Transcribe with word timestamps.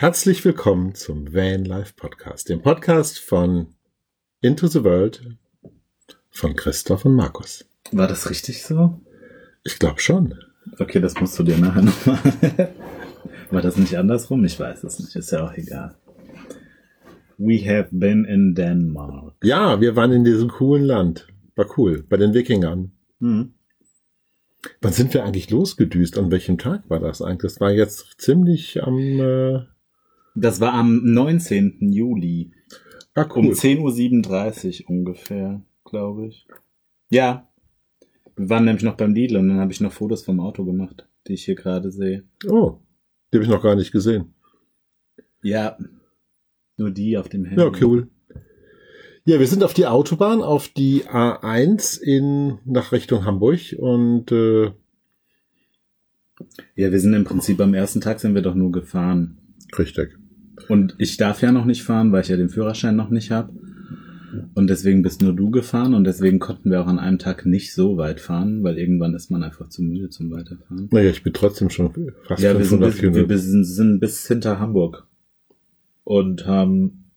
Herzlich 0.00 0.42
willkommen 0.46 0.94
zum 0.94 1.34
Van 1.34 1.62
Life 1.66 1.92
Podcast, 1.94 2.48
dem 2.48 2.62
Podcast 2.62 3.18
von 3.18 3.66
Into 4.40 4.66
the 4.66 4.82
World 4.82 5.36
von 6.30 6.56
Christoph 6.56 7.04
und 7.04 7.14
Markus. 7.14 7.66
War 7.92 8.08
das 8.08 8.30
richtig 8.30 8.62
so? 8.62 8.98
Ich 9.62 9.78
glaube 9.78 10.00
schon. 10.00 10.36
Okay, 10.78 11.00
das 11.02 11.20
musst 11.20 11.38
du 11.38 11.42
dir 11.42 11.58
nachher 11.58 11.82
nochmal. 11.82 12.18
War 13.50 13.60
das 13.60 13.76
nicht 13.76 13.98
andersrum? 13.98 14.42
Ich 14.46 14.58
weiß 14.58 14.84
es 14.84 15.00
nicht. 15.00 15.14
Ist 15.16 15.32
ja 15.32 15.44
auch 15.44 15.52
egal. 15.52 15.98
We 17.36 17.58
have 17.68 17.88
been 17.90 18.24
in 18.24 18.54
Denmark. 18.54 19.34
Ja, 19.42 19.82
wir 19.82 19.96
waren 19.96 20.12
in 20.12 20.24
diesem 20.24 20.48
coolen 20.48 20.84
Land. 20.84 21.28
War 21.56 21.66
cool. 21.76 22.06
Bei 22.08 22.16
den 22.16 22.32
Wikingern. 22.32 22.92
Hm. 23.20 23.52
Wann 24.80 24.92
sind 24.94 25.12
wir 25.12 25.24
eigentlich 25.24 25.50
losgedüst? 25.50 26.16
An 26.16 26.30
welchem 26.30 26.56
Tag 26.56 26.88
war 26.88 27.00
das 27.00 27.20
eigentlich? 27.20 27.52
Das 27.52 27.60
war 27.60 27.70
jetzt 27.70 28.14
ziemlich 28.16 28.82
am. 28.82 28.96
Äh 29.20 29.79
Das 30.34 30.60
war 30.60 30.72
am 30.74 31.02
19. 31.04 31.92
Juli. 31.92 32.52
ah, 33.14 33.22
Um 33.34 33.46
cool. 33.48 33.52
10.37 33.54 34.84
Uhr 34.84 34.90
ungefähr, 34.90 35.62
glaube 35.84 36.26
ich. 36.28 36.46
Ja. 37.08 37.48
Wir 38.36 38.48
waren 38.48 38.64
nämlich 38.64 38.84
noch 38.84 38.96
beim 38.96 39.12
Lidl 39.14 39.36
und 39.36 39.48
dann 39.48 39.58
habe 39.60 39.72
ich 39.72 39.80
noch 39.80 39.92
Fotos 39.92 40.22
vom 40.24 40.40
Auto 40.40 40.64
gemacht, 40.64 41.06
die 41.26 41.34
ich 41.34 41.44
hier 41.44 41.56
gerade 41.56 41.90
sehe. 41.90 42.24
Oh, 42.48 42.78
die 43.32 43.36
habe 43.38 43.44
ich 43.44 43.50
noch 43.50 43.62
gar 43.62 43.74
nicht 43.76 43.92
gesehen. 43.92 44.32
Ja. 45.42 45.76
Nur 46.76 46.90
die 46.90 47.18
auf 47.18 47.28
dem 47.28 47.44
Handy. 47.44 47.60
Ja, 47.62 47.70
cool. 47.82 48.08
Ja, 49.26 49.38
wir 49.38 49.46
sind 49.46 49.62
auf 49.62 49.74
die 49.74 49.86
Autobahn, 49.86 50.40
auf 50.42 50.68
die 50.68 51.04
A1 51.04 52.00
in 52.00 52.58
nach 52.64 52.92
Richtung 52.92 53.26
Hamburg 53.26 53.60
und 53.78 54.32
äh, 54.32 54.72
Ja, 56.74 56.90
wir 56.90 57.00
sind 57.00 57.12
im 57.12 57.24
Prinzip 57.24 57.60
am 57.60 57.74
ersten 57.74 58.00
Tag 58.00 58.20
sind 58.20 58.34
wir 58.34 58.40
doch 58.42 58.54
nur 58.54 58.72
gefahren. 58.72 59.36
richtig. 59.76 60.16
Und 60.68 60.94
ich 60.98 61.16
darf 61.16 61.42
ja 61.42 61.52
noch 61.52 61.64
nicht 61.64 61.82
fahren, 61.82 62.12
weil 62.12 62.22
ich 62.22 62.28
ja 62.28 62.36
den 62.36 62.48
Führerschein 62.48 62.96
noch 62.96 63.10
nicht 63.10 63.30
habe. 63.30 63.52
Und 64.54 64.70
deswegen 64.70 65.02
bist 65.02 65.22
nur 65.22 65.32
du 65.32 65.50
gefahren 65.50 65.94
und 65.94 66.04
deswegen 66.04 66.38
konnten 66.38 66.70
wir 66.70 66.80
auch 66.80 66.86
an 66.86 66.98
einem 66.98 67.18
Tag 67.18 67.46
nicht 67.46 67.74
so 67.74 67.96
weit 67.96 68.20
fahren, 68.20 68.62
weil 68.62 68.78
irgendwann 68.78 69.14
ist 69.14 69.30
man 69.30 69.42
einfach 69.42 69.68
zu 69.68 69.82
müde 69.82 70.08
zum 70.10 70.30
Weiterfahren. 70.30 70.88
Naja, 70.92 71.10
ich 71.10 71.22
bin 71.22 71.32
trotzdem 71.32 71.68
schon 71.70 72.12
fast 72.28 72.42
Ja, 72.42 72.56
wir 72.56 72.64
sind 72.64 72.78
500 72.80 72.90
bis, 72.90 73.02
wir 73.02 73.10
Kilometer. 73.10 73.26
bis, 73.26 73.44
sind 73.76 74.00
bis 74.00 74.28
hinter 74.28 74.60
Hamburg 74.60 75.06
und 76.04 76.46
haben 76.46 77.10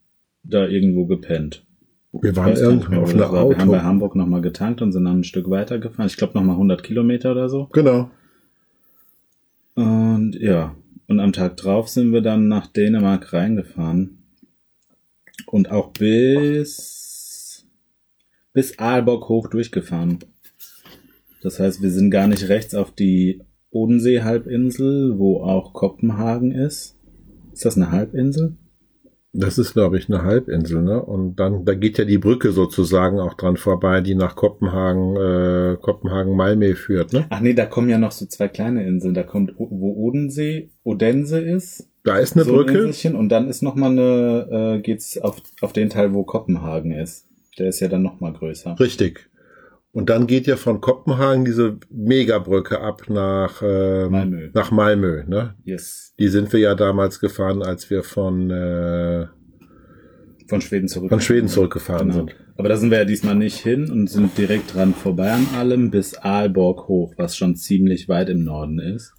da 0.44 0.68
irgendwo 0.68 1.06
gepennt. 1.06 1.64
Wir 2.14 2.36
waren 2.36 2.56
irgendwo 2.56 3.02
auf 3.02 3.14
einer 3.14 3.32
war. 3.32 3.50
Wir 3.50 3.58
haben 3.58 3.70
bei 3.70 3.78
Auto. 3.78 3.86
Hamburg 3.86 4.16
nochmal 4.16 4.42
getankt 4.42 4.82
und 4.82 4.92
sind 4.92 5.06
dann 5.06 5.20
ein 5.20 5.24
Stück 5.24 5.50
weiter 5.50 5.80
gefahren. 5.80 6.08
Ich 6.08 6.18
glaube 6.18 6.34
nochmal 6.34 6.56
100 6.56 6.84
Kilometer 6.84 7.32
oder 7.32 7.50
so. 7.50 7.70
Genau. 7.74 8.12
Und 9.76 10.36
ja, 10.36 10.76
und 11.14 11.20
am 11.20 11.32
Tag 11.32 11.58
drauf 11.58 11.90
sind 11.90 12.12
wir 12.12 12.22
dann 12.22 12.48
nach 12.48 12.66
Dänemark 12.66 13.34
reingefahren. 13.34 14.18
Und 15.46 15.70
auch 15.70 15.92
bis, 15.92 17.68
bis 18.52 18.80
Aalborg 18.80 19.30
hoch 19.30 19.48
durchgefahren. 19.48 20.18
Das 21.44 21.60
heißt, 21.60 21.84
wir 21.84 21.92
sind 21.92 22.10
gar 22.10 22.28
nicht 22.28 22.50
rechts 22.50 22.74
auf 22.74 22.90
die 22.90 23.44
Bodensee-Halbinsel, 23.70 25.20
wo 25.20 25.44
auch 25.44 25.74
Kopenhagen 25.74 26.52
ist. 26.52 26.98
Ist 27.52 27.66
das 27.66 27.76
eine 27.76 27.92
Halbinsel? 27.92 28.56
Das 29.36 29.58
ist, 29.58 29.74
glaube 29.74 29.98
ich, 29.98 30.10
eine 30.10 30.24
Halbinsel, 30.24 30.84
ne? 30.84 31.04
Und 31.04 31.38
dann, 31.38 31.66
da 31.66 31.74
geht 31.74 31.98
ja 31.98 32.06
die 32.06 32.20
Brücke 32.20 32.52
sozusagen 32.52 33.20
auch 33.20 33.34
dran 33.34 33.58
vorbei, 33.58 34.02
die 34.02 34.14
nach 34.14 34.36
Kopenhagen, 34.36 35.16
äh, 35.16 35.78
Kopenhagen-Malmö 35.82 36.76
führt, 36.76 37.14
ne? 37.14 37.26
Ach 37.30 37.40
nee, 37.40 37.56
da 37.56 37.66
kommen 37.66 37.90
ja 37.90 37.98
noch 37.98 38.12
so 38.12 38.28
zwei 38.28 38.48
kleine 38.48 38.86
Inseln. 38.86 39.16
Da 39.16 39.24
kommt, 39.24 39.54
wo 39.58 39.94
Odensee, 39.94 40.70
Odense 40.84 41.40
ist. 41.40 41.90
Da 42.04 42.18
ist 42.18 42.36
eine 42.36 42.46
so 42.46 42.52
ein 42.52 42.58
Brücke. 42.58 42.78
Inselchen, 42.78 43.16
und 43.16 43.30
dann 43.30 43.48
ist 43.48 43.64
noch 43.64 43.74
mal 43.74 43.90
eine, 43.90 44.76
äh, 44.78 44.82
geht's 44.82 45.18
auf, 45.18 45.42
auf 45.62 45.74
den 45.74 45.90
Teil, 45.90 46.14
wo 46.14 46.24
Kopenhagen 46.24 46.92
ist. 46.92 47.28
Der 47.58 47.70
ist 47.70 47.80
ja 47.80 47.88
dann 47.88 48.04
noch 48.04 48.20
mal 48.20 48.34
größer. 48.34 48.76
Richtig. 48.80 49.30
Und 49.96 50.10
dann 50.10 50.26
geht 50.26 50.48
ja 50.48 50.56
von 50.58 50.82
Kopenhagen 50.82 51.46
diese 51.46 51.78
Megabrücke 51.92 52.82
ab 52.82 53.04
nach, 53.10 53.62
ähm, 53.64 54.12
Malmö. 54.12 54.50
nach 54.54 54.72
Malmö, 54.72 55.24
ne? 55.28 55.54
Yes. 55.64 56.14
Die 56.18 56.28
sind 56.30 56.52
wir 56.52 56.60
ja 56.60 56.74
damals 56.76 57.20
gefahren, 57.20 57.62
als 57.62 57.90
wir 57.92 58.02
von, 58.04 58.50
äh, 58.50 59.28
Von 60.48 60.62
Schweden 60.62 60.88
zurück. 60.88 61.10
von 61.10 61.22
Schweden 61.22 61.48
zurückgefahren 61.48 62.08
Genau. 62.10 62.26
sind. 62.26 62.36
Aber 62.58 62.70
da 62.70 62.78
sind 62.78 62.90
wir 62.90 62.98
ja 63.00 63.06
diesmal 63.06 63.36
nicht 63.36 63.58
hin 63.60 63.92
und 63.92 64.10
sind 64.10 64.36
direkt 64.38 64.74
dran 64.74 64.96
vorbei 64.96 65.32
an 65.32 65.46
allem 65.56 65.92
bis 65.92 66.16
Aalborg 66.16 66.88
hoch, 66.88 67.14
was 67.18 67.38
schon 67.38 67.56
ziemlich 67.56 68.10
weit 68.10 68.30
im 68.30 68.44
Norden 68.44 68.80
ist. 68.80 69.14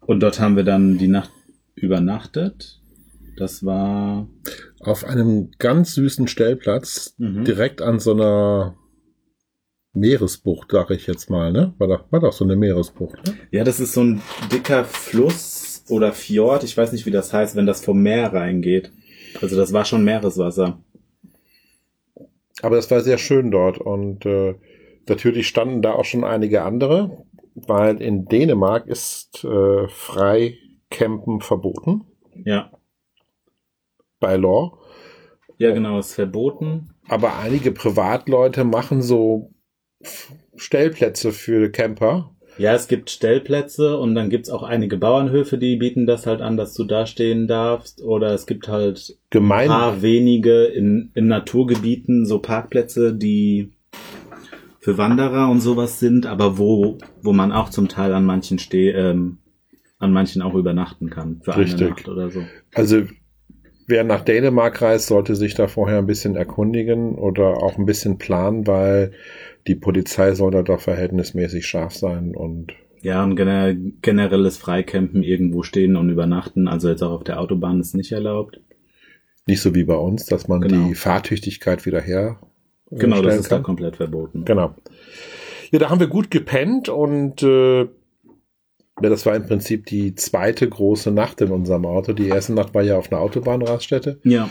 Und 0.00 0.20
dort 0.20 0.40
haben 0.40 0.56
wir 0.56 0.64
dann 0.64 0.98
die 0.98 1.08
Nacht 1.08 1.30
übernachtet. 1.74 2.80
Das 3.38 3.64
war 3.64 4.28
Auf 4.80 5.04
einem 5.04 5.50
ganz 5.58 5.94
süßen 5.94 6.28
Stellplatz, 6.28 7.14
Mhm. 7.18 7.44
direkt 7.44 7.82
an 7.82 7.98
so 7.98 8.12
einer 8.12 8.76
Meeresbucht, 9.92 10.68
sag 10.72 10.90
ich 10.90 11.06
jetzt 11.06 11.30
mal, 11.30 11.50
ne? 11.52 11.74
War 11.78 11.88
doch, 11.88 12.12
war 12.12 12.20
doch 12.20 12.32
so 12.32 12.44
eine 12.44 12.56
Meeresbucht, 12.56 13.16
ne? 13.26 13.34
Ja, 13.50 13.64
das 13.64 13.80
ist 13.80 13.94
so 13.94 14.02
ein 14.02 14.20
dicker 14.52 14.84
Fluss 14.84 15.84
oder 15.88 16.12
Fjord, 16.12 16.62
ich 16.64 16.76
weiß 16.76 16.92
nicht, 16.92 17.06
wie 17.06 17.10
das 17.10 17.32
heißt, 17.32 17.56
wenn 17.56 17.66
das 17.66 17.84
vom 17.84 18.02
Meer 18.02 18.32
reingeht. 18.32 18.92
Also 19.40 19.56
das 19.56 19.72
war 19.72 19.84
schon 19.84 20.04
Meereswasser. 20.04 20.82
Aber 22.62 22.76
es 22.78 22.90
war 22.90 23.00
sehr 23.00 23.18
schön 23.18 23.50
dort 23.50 23.78
und 23.78 24.26
äh, 24.26 24.54
natürlich 25.08 25.48
standen 25.48 25.80
da 25.82 25.92
auch 25.92 26.04
schon 26.04 26.24
einige 26.24 26.62
andere, 26.62 27.24
weil 27.54 28.00
in 28.02 28.26
Dänemark 28.26 28.86
ist 28.86 29.44
äh, 29.44 29.88
Freicampen 29.88 31.40
verboten 31.40 32.02
Ja. 32.44 32.70
Bei 34.20 34.36
Law. 34.36 34.78
Ja, 35.58 35.72
genau, 35.72 35.98
ist 35.98 36.14
verboten. 36.14 36.90
Aber 37.08 37.38
einige 37.38 37.72
Privatleute 37.72 38.64
machen 38.64 39.02
so 39.02 39.50
Stellplätze 40.56 41.32
für 41.32 41.70
Camper. 41.70 42.30
Ja, 42.58 42.74
es 42.74 42.88
gibt 42.88 43.10
Stellplätze 43.10 43.98
und 43.98 44.16
dann 44.16 44.30
gibt's 44.30 44.50
auch 44.50 44.64
einige 44.64 44.96
Bauernhöfe, 44.96 45.58
die 45.58 45.76
bieten 45.76 46.06
das 46.06 46.26
halt 46.26 46.40
an, 46.40 46.56
dass 46.56 46.74
du 46.74 46.84
da 46.84 47.06
stehen 47.06 47.46
darfst. 47.46 48.02
Oder 48.02 48.34
es 48.34 48.46
gibt 48.46 48.66
halt 48.66 49.10
ein 49.10 49.16
Gemein. 49.30 49.68
paar 49.68 50.02
wenige 50.02 50.64
in, 50.64 51.10
in 51.14 51.28
Naturgebieten 51.28 52.26
so 52.26 52.40
Parkplätze, 52.40 53.14
die 53.14 53.70
für 54.80 54.98
Wanderer 54.98 55.48
und 55.50 55.60
sowas 55.60 56.00
sind, 56.00 56.26
aber 56.26 56.58
wo, 56.58 56.98
wo 57.22 57.32
man 57.32 57.52
auch 57.52 57.68
zum 57.68 57.88
Teil 57.88 58.12
an 58.12 58.24
manchen 58.24 58.58
steh, 58.58 58.90
ähm, 58.90 59.38
an 59.98 60.12
manchen 60.12 60.42
auch 60.42 60.54
übernachten 60.54 61.10
kann. 61.10 61.40
Für 61.42 61.56
Richtig. 61.56 61.80
eine 61.80 61.90
Nacht 61.90 62.08
oder 62.08 62.30
so. 62.30 62.42
Also 62.74 63.02
wer 63.88 64.04
nach 64.04 64.22
Dänemark 64.22 64.80
reist, 64.80 65.06
sollte 65.08 65.34
sich 65.34 65.54
da 65.54 65.66
vorher 65.66 65.98
ein 65.98 66.06
bisschen 66.06 66.36
erkundigen 66.36 67.16
oder 67.16 67.56
auch 67.62 67.76
ein 67.78 67.86
bisschen 67.86 68.18
planen, 68.18 68.66
weil 68.68 69.10
die 69.66 69.74
Polizei 69.74 70.34
soll 70.34 70.52
da 70.52 70.62
doch 70.62 70.80
verhältnismäßig 70.80 71.66
scharf 71.66 71.94
sein 71.94 72.36
und 72.36 72.74
Ja, 73.02 73.24
und 73.24 73.34
gener 73.34 73.74
generelles 73.74 74.56
Freicampen 74.58 75.22
irgendwo 75.22 75.62
stehen 75.62 75.96
und 75.96 76.10
übernachten, 76.10 76.68
also 76.68 76.88
jetzt 76.88 77.02
auch 77.02 77.12
auf 77.12 77.24
der 77.24 77.40
Autobahn 77.40 77.80
ist 77.80 77.94
nicht 77.94 78.12
erlaubt. 78.12 78.60
nicht 79.46 79.60
so 79.62 79.74
wie 79.74 79.84
bei 79.84 79.96
uns, 79.96 80.26
dass 80.26 80.46
man 80.46 80.60
Genau. 80.60 80.88
die 80.88 80.94
Fahrtüchtigkeit 80.94 81.84
wieder 81.86 82.00
her 82.00 82.38
äh, 82.90 82.96
Genau, 82.96 83.22
das 83.22 83.36
ist 83.38 83.50
da 83.50 83.56
kann. 83.56 83.62
komplett 83.64 83.96
verboten. 83.96 84.44
Genau. 84.44 84.74
Ja, 85.70 85.78
da 85.78 85.90
haben 85.90 86.00
wir 86.00 86.06
gut 86.06 86.30
gepennt 86.30 86.88
und 86.88 87.42
äh, 87.42 87.86
das 89.00 89.26
war 89.26 89.36
im 89.36 89.46
Prinzip 89.46 89.86
die 89.86 90.14
zweite 90.14 90.68
große 90.68 91.10
Nacht 91.10 91.40
in 91.40 91.50
unserem 91.50 91.86
Auto. 91.86 92.12
Die 92.12 92.28
erste 92.28 92.52
Nacht 92.52 92.74
war 92.74 92.82
ja 92.82 92.98
auf 92.98 93.12
einer 93.12 93.20
Autobahnraststätte 93.20 94.20
Ja, 94.24 94.50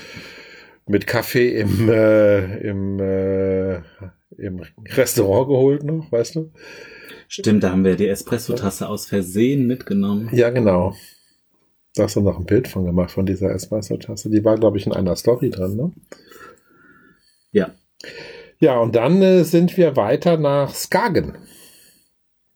mit 0.88 1.06
Kaffee 1.06 1.60
im, 1.60 1.90
äh, 1.90 2.58
im, 2.60 3.00
äh, 3.00 3.78
im 4.38 4.62
Restaurant 4.96 5.48
geholt 5.48 5.84
noch, 5.84 6.12
weißt 6.12 6.36
du? 6.36 6.52
stimmt, 7.28 7.64
da 7.64 7.72
haben 7.72 7.84
wir 7.84 7.98
die 7.98 8.08
Espresso-Tasse 8.08 8.88
aus 8.88 9.06
Versehen 9.08 9.68
mitgenommen. 9.68 10.30
Ja, 10.32 10.50
genau. 10.50 10.96
Da 11.94 12.04
hast 12.04 12.16
du 12.16 12.22
noch 12.22 12.38
ein 12.38 12.46
Bild 12.46 12.68
von 12.68 12.86
gemacht, 12.86 13.12
von 13.12 13.26
dieser 13.26 13.54
Espresso-Tasse. 13.54 14.30
Die 14.30 14.46
war, 14.46 14.58
glaube 14.58 14.78
ich, 14.78 14.86
in 14.86 14.94
einer 14.94 15.16
Story 15.16 15.50
drin, 15.50 15.76
ne? 15.76 15.92
Ja. 17.52 17.72
Ja, 18.60 18.80
und 18.80 18.96
dann 18.96 19.22
äh, 19.22 19.44
sind 19.44 19.76
wir 19.78 19.96
weiter 19.96 20.38
nach 20.38 20.74
Skagen. 20.74 21.38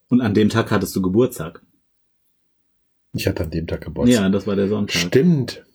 Und 0.09 0.21
an 0.21 0.33
dem 0.33 0.49
Tag 0.49 0.71
hattest 0.71 0.95
du 0.95 1.01
Geburtstag. 1.01 1.61
Ich 3.13 3.27
hatte 3.27 3.43
an 3.43 3.51
dem 3.51 3.67
Tag 3.67 3.81
Geburtstag. 3.81 4.21
Ja, 4.21 4.29
das 4.29 4.47
war 4.47 4.55
der 4.55 4.67
Sonntag. 4.67 4.95
Stimmt. 4.95 5.65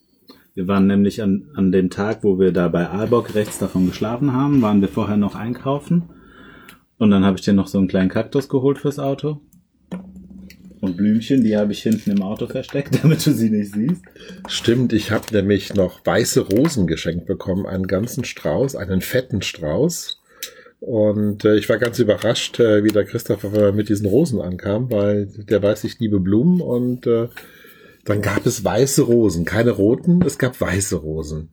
Wir 0.55 0.67
waren 0.69 0.87
nämlich 0.87 1.23
an, 1.23 1.51
an 1.55 1.71
dem 1.71 1.91
Tag, 1.91 2.25
wo 2.25 2.39
wir 2.39 2.51
da 2.51 2.69
bei 2.69 2.89
Aalborg 2.89 3.35
rechts 3.35 3.59
davon 3.59 3.87
geschlafen 3.87 4.33
haben, 4.33 4.63
waren 4.63 4.81
wir 4.81 4.89
vorher 4.89 5.19
noch 5.19 5.35
einkaufen. 5.35 6.05
Und 6.97 7.11
dann 7.11 7.27
habe 7.27 7.37
ich 7.37 7.45
dir 7.45 7.53
noch 7.53 7.67
so 7.67 7.77
einen 7.77 7.89
kleinen 7.89 8.09
Kaktus 8.09 8.49
geholt 8.49 8.79
fürs 8.79 8.99
Auto. 8.99 9.43
Und 10.81 10.97
Blümchen, 10.97 11.45
die 11.45 11.57
habe 11.57 11.73
ich 11.73 11.83
hinten 11.83 12.11
im 12.11 12.23
Auto 12.23 12.47
versteckt, 12.47 12.99
damit 13.03 13.27
du 13.27 13.33
sie 13.33 13.51
nicht 13.51 13.75
siehst. 13.75 14.03
Stimmt, 14.49 14.95
ich 14.95 15.11
habe 15.11 15.27
nämlich 15.33 15.75
noch 15.75 16.05
weiße 16.07 16.41
Rosen 16.41 16.87
geschenkt 16.87 17.27
bekommen, 17.27 17.67
einen 17.67 17.87
ganzen 17.87 18.25
Strauß, 18.25 18.77
einen 18.77 19.03
fetten 19.03 19.43
Strauß. 19.43 20.23
Und 20.81 21.45
äh, 21.45 21.57
ich 21.57 21.69
war 21.69 21.79
ganz 21.79 21.99
überrascht, 21.99 22.61
äh, 22.61 22.85
wie 22.85 22.91
der 22.91 23.05
Christopher 23.05 23.73
mit 23.73 23.89
diesen 23.89 24.07
Rosen 24.07 24.41
ankam, 24.41 24.91
weil 24.91 25.27
der 25.27 25.63
weiß, 25.63 25.85
ich 25.85 25.99
liebe 25.99 26.21
Blumen 26.21 26.61
und 26.61 27.07
äh, 27.07 27.29
Dann 28.05 28.23
gab 28.23 28.47
es 28.47 28.63
weiße 28.65 29.03
Rosen, 29.03 29.45
keine 29.45 29.73
roten, 29.73 30.23
es 30.23 30.39
gab 30.39 30.61
weiße 30.61 30.97
Rosen. 30.97 31.49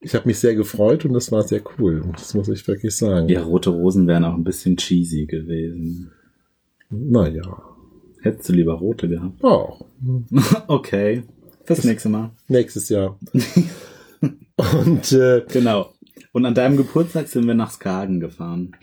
Ich 0.00 0.14
habe 0.14 0.28
mich 0.28 0.38
sehr 0.38 0.54
gefreut 0.54 1.04
und 1.04 1.12
das 1.12 1.32
war 1.32 1.42
sehr 1.42 1.60
cool. 1.78 2.04
Das 2.12 2.34
muss 2.34 2.48
ich 2.48 2.66
wirklich 2.68 2.96
sagen. 2.96 3.28
Ja, 3.28 3.42
rote 3.42 3.70
Rosen 3.70 4.06
wären 4.06 4.24
auch 4.24 4.34
ein 4.34 4.44
bisschen 4.44 4.76
cheesy 4.76 5.26
gewesen. 5.26 6.12
Naja. 6.88 7.62
Hättest 8.22 8.48
du 8.48 8.52
lieber 8.52 8.74
rote 8.74 9.08
gehabt? 9.08 9.42
Auch. 9.42 9.84
okay. 10.68 11.22
Das 11.66 11.84
nächste 11.84 12.08
Mal. 12.08 12.30
Nächstes 12.48 12.88
Jahr. 12.88 13.18
und 14.56 15.12
äh, 15.12 15.42
Genau. 15.52 15.92
Und 16.32 16.44
an 16.46 16.54
deinem 16.54 16.76
Geburtstag 16.76 17.28
sind 17.28 17.46
wir 17.46 17.54
nach 17.54 17.70
Skagen 17.70 18.20
gefahren. 18.20 18.76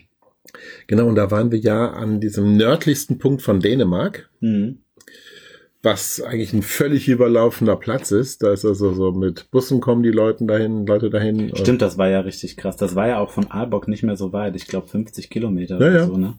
genau, 0.86 1.06
und 1.06 1.14
da 1.16 1.30
waren 1.30 1.50
wir 1.52 1.58
ja 1.58 1.90
an 1.92 2.20
diesem 2.20 2.56
nördlichsten 2.56 3.18
Punkt 3.18 3.42
von 3.42 3.60
Dänemark, 3.60 4.30
Mhm. 4.40 4.78
was 5.82 6.20
eigentlich 6.20 6.52
ein 6.52 6.62
völlig 6.62 7.08
überlaufender 7.08 7.76
Platz 7.76 8.10
ist. 8.10 8.42
Da 8.42 8.52
ist 8.52 8.64
also 8.64 8.92
so 8.92 9.12
mit 9.12 9.50
Bussen 9.50 9.80
kommen 9.80 10.02
die 10.02 10.10
Leute 10.10 10.44
dahin, 10.46 10.86
Leute 10.86 11.08
dahin. 11.10 11.54
Stimmt, 11.54 11.82
das 11.82 11.96
war 11.98 12.08
ja 12.08 12.20
richtig 12.20 12.56
krass. 12.56 12.76
Das 12.76 12.94
war 12.94 13.06
ja 13.08 13.18
auch 13.20 13.30
von 13.30 13.50
Aalborg 13.50 13.88
nicht 13.88 14.02
mehr 14.02 14.16
so 14.16 14.32
weit. 14.32 14.56
Ich 14.56 14.66
glaube 14.66 14.88
50 14.88 15.30
Kilometer 15.30 15.74
Ja, 15.74 15.86
oder 15.86 15.92
ja. 15.98 16.06
so, 16.06 16.16
ne? 16.16 16.34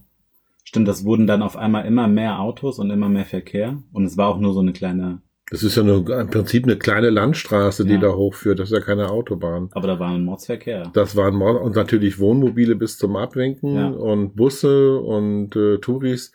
Stimmt, 0.65 0.88
das 0.88 1.03
wurden 1.05 1.25
dann 1.25 1.41
auf 1.41 1.55
einmal 1.57 1.85
immer 1.85 2.07
mehr 2.07 2.39
Autos 2.39 2.77
und 2.79 2.91
immer 2.91 3.09
mehr 3.09 3.25
Verkehr. 3.25 3.81
Und 3.91 4.05
es 4.05 4.17
war 4.17 4.27
auch 4.27 4.39
nur 4.39 4.53
so 4.53 4.59
eine 4.59 4.73
kleine, 4.73 5.21
Das 5.51 5.63
ist 5.63 5.75
ja 5.75 5.84
nur 5.84 6.07
im 6.19 6.28
Prinzip 6.30 6.66
eine 6.66 6.78
kleine 6.78 7.10
Landstraße, 7.10 7.84
die 7.86 7.94
Ja. 7.94 8.00
da 8.00 8.13
hochführt. 8.13 8.60
Das 8.60 8.69
ist 8.72 8.78
ja 8.78 8.81
keine 8.84 9.10
Autobahn. 9.10 9.69
aber 9.72 9.88
da 9.88 10.00
war 10.00 10.10
ein 10.13 10.24
Mordsverkehr. 10.24 10.92
Das 10.94 11.16
waren 11.16 11.36
Mord 11.36 11.62
und 11.62 11.75
natürlich 11.75 12.19
Wohnmobile 12.19 12.75
bis 12.75 12.98
zum 12.98 13.16
Abwinken 13.16 13.75
Ja. 13.75 13.88
und 13.90 14.36
Busse 14.36 15.00
und 15.00 15.56
äh, 15.56 15.80
Touris. 15.80 16.31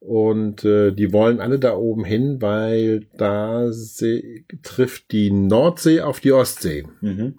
Und 0.00 0.64
äh, 0.64 0.90
die 0.90 1.12
wollen 1.12 1.40
alle 1.40 1.58
da 1.60 1.76
oben 1.76 2.04
hin, 2.04 2.38
weil 2.40 3.06
da 3.16 3.70
trifft 4.62 5.12
die 5.12 5.30
Nordsee 5.30 6.00
auf 6.00 6.18
die 6.20 6.32
Ostsee. 6.32 6.84
Mhm. 7.00 7.34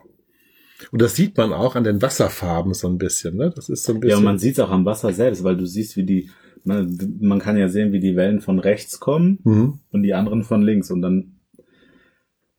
Und 0.92 1.02
das 1.02 1.16
sieht 1.16 1.38
man 1.38 1.54
auch 1.54 1.76
an 1.76 1.84
den 1.84 2.02
Wasserfarben 2.02 2.74
so 2.74 2.88
ein 2.88 2.98
bisschen. 2.98 3.36
Ne? 3.38 3.52
Das 3.56 3.70
ist 3.70 3.84
so 3.84 3.94
ein 3.94 4.00
bisschen. 4.00 4.12
Ja, 4.12 4.18
und 4.18 4.24
man 4.24 4.40
sieht 4.40 4.54
es 4.54 4.60
auch 4.60 4.72
am 4.72 4.86
Wasser 4.86 5.12
selbst, 5.14 5.44
weil 5.44 5.58
du 5.58 5.66
siehst, 5.66 5.96
wie 5.98 6.04
die, 6.04 6.30
man, 6.64 7.18
man 7.20 7.40
kann 7.40 7.58
ja 7.58 7.70
sehen, 7.70 7.92
wie 7.92 8.00
die 8.00 8.16
Wellen 8.16 8.42
von 8.42 8.60
rechts 8.60 9.00
kommen 9.00 9.40
mhm. 9.44 9.80
und 9.92 10.04
die 10.04 10.14
anderen 10.14 10.44
von 10.44 10.62
links. 10.62 10.92
Und 10.92 11.02
dann 11.02 11.40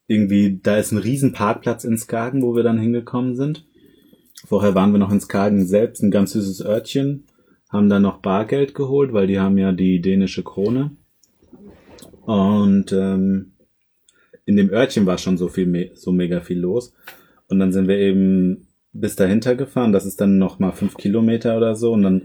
irgendwie, 0.06 0.60
da 0.62 0.76
ist 0.76 0.92
ein 0.92 0.98
riesen 0.98 1.32
Parkplatz 1.32 1.84
in 1.84 1.96
Skagen, 1.96 2.42
wo 2.42 2.54
wir 2.54 2.62
dann 2.62 2.78
hingekommen 2.78 3.34
sind. 3.36 3.66
Vorher 4.46 4.74
waren 4.74 4.92
wir 4.92 4.98
noch 4.98 5.12
in 5.12 5.20
Skagen 5.20 5.66
selbst, 5.66 6.02
ein 6.02 6.10
ganz 6.10 6.32
süßes 6.32 6.64
Örtchen, 6.64 7.24
haben 7.70 7.88
dann 7.88 8.02
noch 8.02 8.18
Bargeld 8.18 8.74
geholt, 8.74 9.12
weil 9.12 9.26
die 9.26 9.40
haben 9.40 9.56
ja 9.56 9.72
die 9.72 10.00
dänische 10.00 10.42
Krone. 10.42 10.96
Und 12.22 12.92
ähm, 12.92 13.52
in 14.44 14.56
dem 14.56 14.70
Örtchen 14.70 15.06
war 15.06 15.18
schon 15.18 15.38
so 15.38 15.48
viel, 15.48 15.92
so 15.94 16.12
mega 16.12 16.40
viel 16.40 16.58
los. 16.58 16.92
Und 17.48 17.58
dann 17.58 17.72
sind 17.72 17.88
wir 17.88 17.98
eben 17.98 18.68
bis 18.92 19.16
dahinter 19.16 19.54
gefahren. 19.54 19.92
Das 19.92 20.06
ist 20.06 20.20
dann 20.20 20.38
noch 20.38 20.58
mal 20.58 20.72
fünf 20.72 20.96
Kilometer 20.96 21.56
oder 21.56 21.74
so. 21.74 21.92
Und 21.92 22.02
dann 22.02 22.22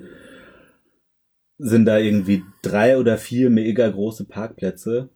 sind 1.60 1.86
da 1.86 1.98
irgendwie 2.00 2.44
drei 2.62 2.98
oder 2.98 3.18
vier 3.18 3.50
mega 3.50 3.88
große 3.88 4.26
Parkplätze. 4.26 5.10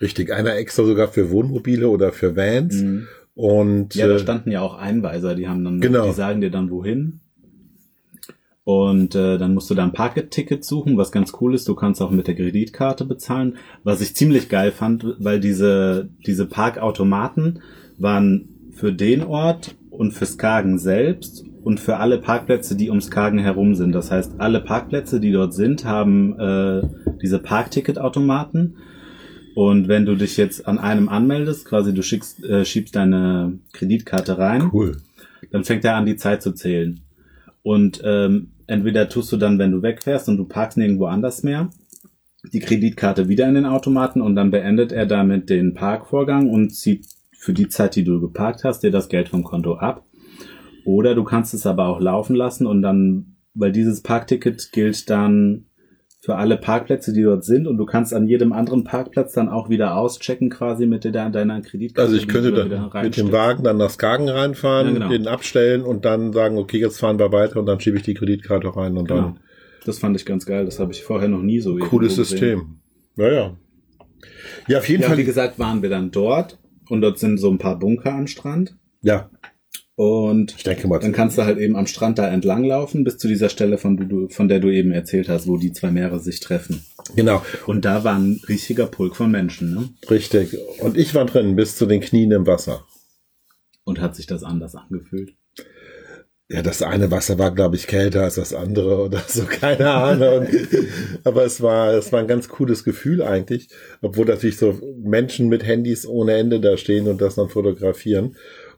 Richtig, 0.00 0.32
einer 0.32 0.54
extra 0.56 0.84
sogar 0.84 1.08
für 1.08 1.30
Wohnmobile 1.30 1.88
oder 1.88 2.12
für 2.12 2.36
Vans. 2.36 2.76
Mhm. 2.76 3.06
Und 3.34 3.94
Ja, 3.94 4.06
da 4.06 4.14
äh, 4.14 4.18
standen 4.18 4.50
ja 4.50 4.60
auch 4.60 4.74
Einweiser, 4.74 5.34
die 5.34 5.48
haben 5.48 5.64
dann, 5.64 5.80
Genau. 5.80 6.06
die 6.06 6.12
sagen 6.12 6.40
dir 6.40 6.50
dann 6.50 6.70
wohin. 6.70 7.20
Und 8.62 9.14
äh, 9.14 9.36
dann 9.36 9.52
musst 9.52 9.68
du 9.68 9.74
da 9.74 9.82
ein 9.82 9.92
Parkticket 9.92 10.64
suchen, 10.64 10.96
was 10.96 11.12
ganz 11.12 11.32
cool 11.40 11.54
ist. 11.54 11.68
Du 11.68 11.74
kannst 11.74 12.00
auch 12.00 12.10
mit 12.10 12.28
der 12.28 12.34
Kreditkarte 12.34 13.04
bezahlen. 13.04 13.58
Was 13.82 14.00
ich 14.00 14.16
ziemlich 14.16 14.48
geil 14.48 14.72
fand, 14.72 15.04
weil 15.18 15.38
diese, 15.38 16.08
diese 16.26 16.46
Parkautomaten 16.46 17.60
waren 17.98 18.48
für 18.72 18.92
den 18.92 19.22
Ort 19.22 19.76
und 19.90 20.12
für 20.12 20.24
Skagen 20.24 20.78
selbst 20.78 21.44
und 21.64 21.80
für 21.80 21.96
alle 21.96 22.18
Parkplätze, 22.18 22.76
die 22.76 22.90
um 22.90 23.00
Skagen 23.00 23.38
herum 23.38 23.74
sind. 23.74 23.92
Das 23.92 24.10
heißt, 24.10 24.34
alle 24.38 24.60
Parkplätze, 24.60 25.18
die 25.18 25.32
dort 25.32 25.54
sind, 25.54 25.86
haben 25.86 26.38
äh, 26.38 26.82
diese 27.22 27.38
Parkticketautomaten. 27.38 28.76
Und 29.54 29.88
wenn 29.88 30.04
du 30.04 30.14
dich 30.14 30.36
jetzt 30.36 30.68
an 30.68 30.78
einem 30.78 31.08
anmeldest, 31.08 31.64
quasi 31.64 31.94
du 31.94 32.02
schickst, 32.02 32.44
äh, 32.44 32.66
schiebst 32.66 32.94
deine 32.94 33.60
Kreditkarte 33.72 34.36
rein, 34.36 34.70
cool. 34.74 34.98
dann 35.52 35.64
fängt 35.64 35.86
er 35.86 35.96
an, 35.96 36.04
die 36.04 36.16
Zeit 36.16 36.42
zu 36.42 36.52
zählen. 36.52 37.00
Und 37.62 38.02
ähm, 38.04 38.50
entweder 38.66 39.08
tust 39.08 39.32
du 39.32 39.38
dann, 39.38 39.58
wenn 39.58 39.72
du 39.72 39.80
wegfährst 39.80 40.28
und 40.28 40.36
du 40.36 40.44
parkst 40.44 40.76
nirgendwo 40.76 41.06
anders 41.06 41.42
mehr, 41.44 41.70
die 42.52 42.60
Kreditkarte 42.60 43.28
wieder 43.28 43.48
in 43.48 43.54
den 43.54 43.64
Automaten 43.64 44.20
und 44.20 44.36
dann 44.36 44.50
beendet 44.50 44.92
er 44.92 45.06
damit 45.06 45.48
den 45.48 45.72
Parkvorgang 45.72 46.50
und 46.50 46.74
zieht 46.74 47.06
für 47.32 47.54
die 47.54 47.68
Zeit, 47.68 47.96
die 47.96 48.04
du 48.04 48.20
geparkt 48.20 48.64
hast, 48.64 48.82
dir 48.82 48.90
das 48.90 49.08
Geld 49.08 49.30
vom 49.30 49.44
Konto 49.44 49.76
ab. 49.76 50.04
Oder 50.84 51.14
du 51.14 51.24
kannst 51.24 51.54
es 51.54 51.66
aber 51.66 51.86
auch 51.88 52.00
laufen 52.00 52.36
lassen 52.36 52.66
und 52.66 52.82
dann, 52.82 53.36
weil 53.54 53.72
dieses 53.72 54.02
Parkticket 54.02 54.70
gilt 54.72 55.08
dann 55.10 55.66
für 56.20 56.36
alle 56.36 56.56
Parkplätze, 56.56 57.12
die 57.12 57.22
dort 57.22 57.44
sind 57.44 57.66
und 57.66 57.76
du 57.76 57.84
kannst 57.84 58.14
an 58.14 58.26
jedem 58.26 58.52
anderen 58.54 58.82
Parkplatz 58.84 59.34
dann 59.34 59.50
auch 59.50 59.68
wieder 59.68 59.96
auschecken 59.96 60.48
quasi 60.48 60.86
mit 60.86 61.04
der, 61.04 61.28
deiner 61.28 61.60
Kreditkarte. 61.60 62.06
Also 62.10 62.16
ich 62.16 62.28
könnte 62.28 62.50
du 62.50 62.56
da 62.56 62.64
wieder 62.64 63.02
mit 63.02 63.16
dem. 63.18 63.30
Wagen 63.30 63.62
dann 63.62 63.76
nach 63.76 63.90
Skagen 63.90 64.28
reinfahren, 64.30 64.86
Ja, 64.88 64.92
genau. 64.94 65.08
den 65.10 65.26
abstellen 65.28 65.82
und 65.82 66.06
dann 66.06 66.32
sagen, 66.32 66.56
okay, 66.56 66.78
jetzt 66.78 66.98
fahren 66.98 67.18
wir 67.18 67.30
weiter 67.30 67.60
und 67.60 67.66
dann 67.66 67.78
schiebe 67.78 67.98
ich 67.98 68.04
die 68.04 68.14
Kreditkarte 68.14 68.74
rein 68.74 68.96
und 68.96 69.06
Genau. 69.08 69.20
dann 69.20 69.40
Das 69.84 69.98
fand 69.98 70.16
ich 70.16 70.24
ganz 70.24 70.46
geil. 70.46 70.64
Das 70.64 70.78
habe 70.80 70.92
ich 70.92 71.02
vorher 71.02 71.28
noch 71.28 71.42
nie 71.42 71.60
so 71.60 71.76
cooles. 71.76 72.14
System. 72.16 72.78
Ja, 73.16 73.30
ja. 73.30 73.56
Ja, 74.66 74.78
auf 74.78 74.88
jeden 74.88 75.02
Ja, 75.02 75.08
Fall. 75.08 75.18
wie 75.18 75.24
gesagt, 75.24 75.58
waren 75.58 75.82
wir 75.82 75.90
dann 75.90 76.10
dort 76.10 76.58
und 76.88 77.02
dort 77.02 77.18
sind 77.18 77.36
so 77.38 77.50
ein 77.50 77.58
paar 77.58 77.78
Bunker 77.78 78.14
am 78.14 78.26
Strand 78.26 78.76
ja, 79.02 79.28
und 79.96 80.66
denke 80.66 80.88
dann 80.88 81.12
kannst 81.12 81.38
du 81.38 81.44
halt 81.44 81.58
eben 81.58 81.76
am 81.76 81.86
Strand 81.86 82.18
da 82.18 82.26
entlang 82.26 82.64
laufen 82.64 83.04
bis 83.04 83.16
zu 83.16 83.28
dieser 83.28 83.48
Stelle, 83.48 83.78
von, 83.78 83.96
du, 83.96 84.28
von 84.28 84.48
der 84.48 84.58
du 84.58 84.68
eben 84.70 84.90
erzählt 84.90 85.28
hast, 85.28 85.46
wo 85.46 85.56
die 85.56 85.72
zwei 85.72 85.92
Meere 85.92 86.18
sich 86.18 86.40
treffen. 86.40 86.84
Genau, 87.14 87.44
Und 87.66 87.84
da 87.84 88.02
war 88.02 88.16
ein 88.16 88.40
riesiger 88.48 88.86
Pulk 88.86 89.14
von 89.14 89.30
Menschen, 89.30 89.74
ne? 89.74 89.88
richtig. 90.10 90.56
Und 90.80 90.96
ich 90.96 91.14
war 91.14 91.26
drin 91.26 91.54
bis 91.54 91.76
zu 91.76 91.86
den 91.86 92.00
Knien 92.00 92.32
im 92.32 92.46
Wasser. 92.46 92.84
Und 93.84 94.00
hat 94.00 94.16
sich 94.16 94.26
das 94.26 94.42
anders 94.42 94.74
angefühlt. 94.74 95.34
Ja, 96.50 96.60
das 96.60 96.82
eine 96.82 97.10
Wasser 97.10 97.38
war, 97.38 97.54
glaube 97.54 97.76
ich, 97.76 97.86
kälter 97.86 98.24
als 98.24 98.34
das 98.34 98.52
andere 98.52 98.98
oder 99.04 99.22
so, 99.26 99.44
keine 99.44 99.90
Ahnung. 99.90 100.46
Aber 101.22 101.44
es 101.44 101.62
war, 101.62 101.94
es 101.94 102.12
war 102.12 102.20
ein 102.20 102.26
ganz 102.26 102.48
cooles 102.48 102.84
Gefühl 102.84 103.22
eigentlich, 103.22 103.68
obwohl 104.02 104.26
natürlich 104.26 104.58
so 104.58 104.78
Menschen 105.02 105.48
mit 105.48 105.64
Handys 105.64 106.06
ohne 106.06 106.34
Ende 106.34 106.60
da 106.60 106.76
stehen 106.76 107.06
und 107.06 107.20
das 107.20 107.36
dann 107.36 107.48
fotografieren. 107.48 108.36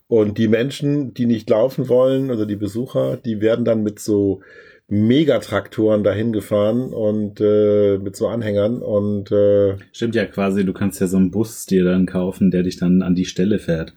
Und 0.08 0.38
die 0.38 0.48
Menschen, 0.48 1.14
die 1.14 1.26
nicht 1.26 1.50
laufen 1.50 1.88
wollen, 1.88 2.30
also 2.30 2.44
die 2.44 2.56
Besucher, 2.56 3.16
die 3.16 3.40
werden 3.40 3.64
dann 3.64 3.82
mit 3.82 3.98
so 3.98 4.40
Megatraktoren 4.88 6.04
dahin 6.04 6.32
gefahren 6.32 6.92
und 6.92 7.40
äh, 7.40 7.98
mit 7.98 8.14
so 8.14 8.28
Anhängern 8.28 8.82
und 8.82 9.32
äh, 9.32 9.76
Stimmt 9.92 10.14
ja 10.14 10.26
quasi, 10.26 10.64
du 10.64 10.72
kannst 10.72 11.00
ja 11.00 11.08
so 11.08 11.16
einen 11.16 11.32
Bus 11.32 11.66
dir 11.66 11.84
dann 11.84 12.06
kaufen, 12.06 12.52
der 12.52 12.62
dich 12.62 12.76
dann 12.76 13.02
an 13.02 13.16
die 13.16 13.24
Stelle 13.24 13.58
fährt. 13.58 13.94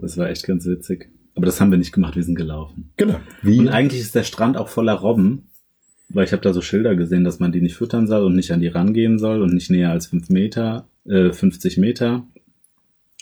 Das 0.00 0.18
war 0.18 0.28
echt 0.28 0.44
ganz 0.44 0.66
witzig. 0.66 1.10
Aber 1.36 1.46
das 1.46 1.60
haben 1.60 1.70
wir 1.70 1.78
nicht 1.78 1.92
gemacht, 1.92 2.16
wir 2.16 2.24
sind 2.24 2.34
gelaufen. 2.34 2.90
genau. 2.96 3.20
Wie? 3.42 3.60
Und 3.60 3.68
eigentlich 3.68 4.00
ist 4.00 4.14
der 4.16 4.24
Strand 4.24 4.56
auch 4.56 4.68
voller 4.68 4.94
Robben, 4.94 5.50
weil 6.08 6.24
ich 6.24 6.32
habe 6.32 6.42
da 6.42 6.52
so 6.52 6.60
Schilder 6.60 6.96
gesehen, 6.96 7.22
dass 7.22 7.38
man 7.38 7.52
die 7.52 7.60
nicht 7.60 7.76
füttern 7.76 8.08
soll 8.08 8.24
und 8.24 8.34
nicht 8.34 8.50
an 8.50 8.60
die 8.60 8.66
rangehen 8.66 9.20
soll 9.20 9.40
und 9.40 9.54
nicht 9.54 9.70
näher 9.70 9.90
als 9.92 10.08
fünf 10.08 10.28
Meter, 10.30 10.88
äh, 11.06 11.32
50 11.32 11.78
Meter. 11.78 12.26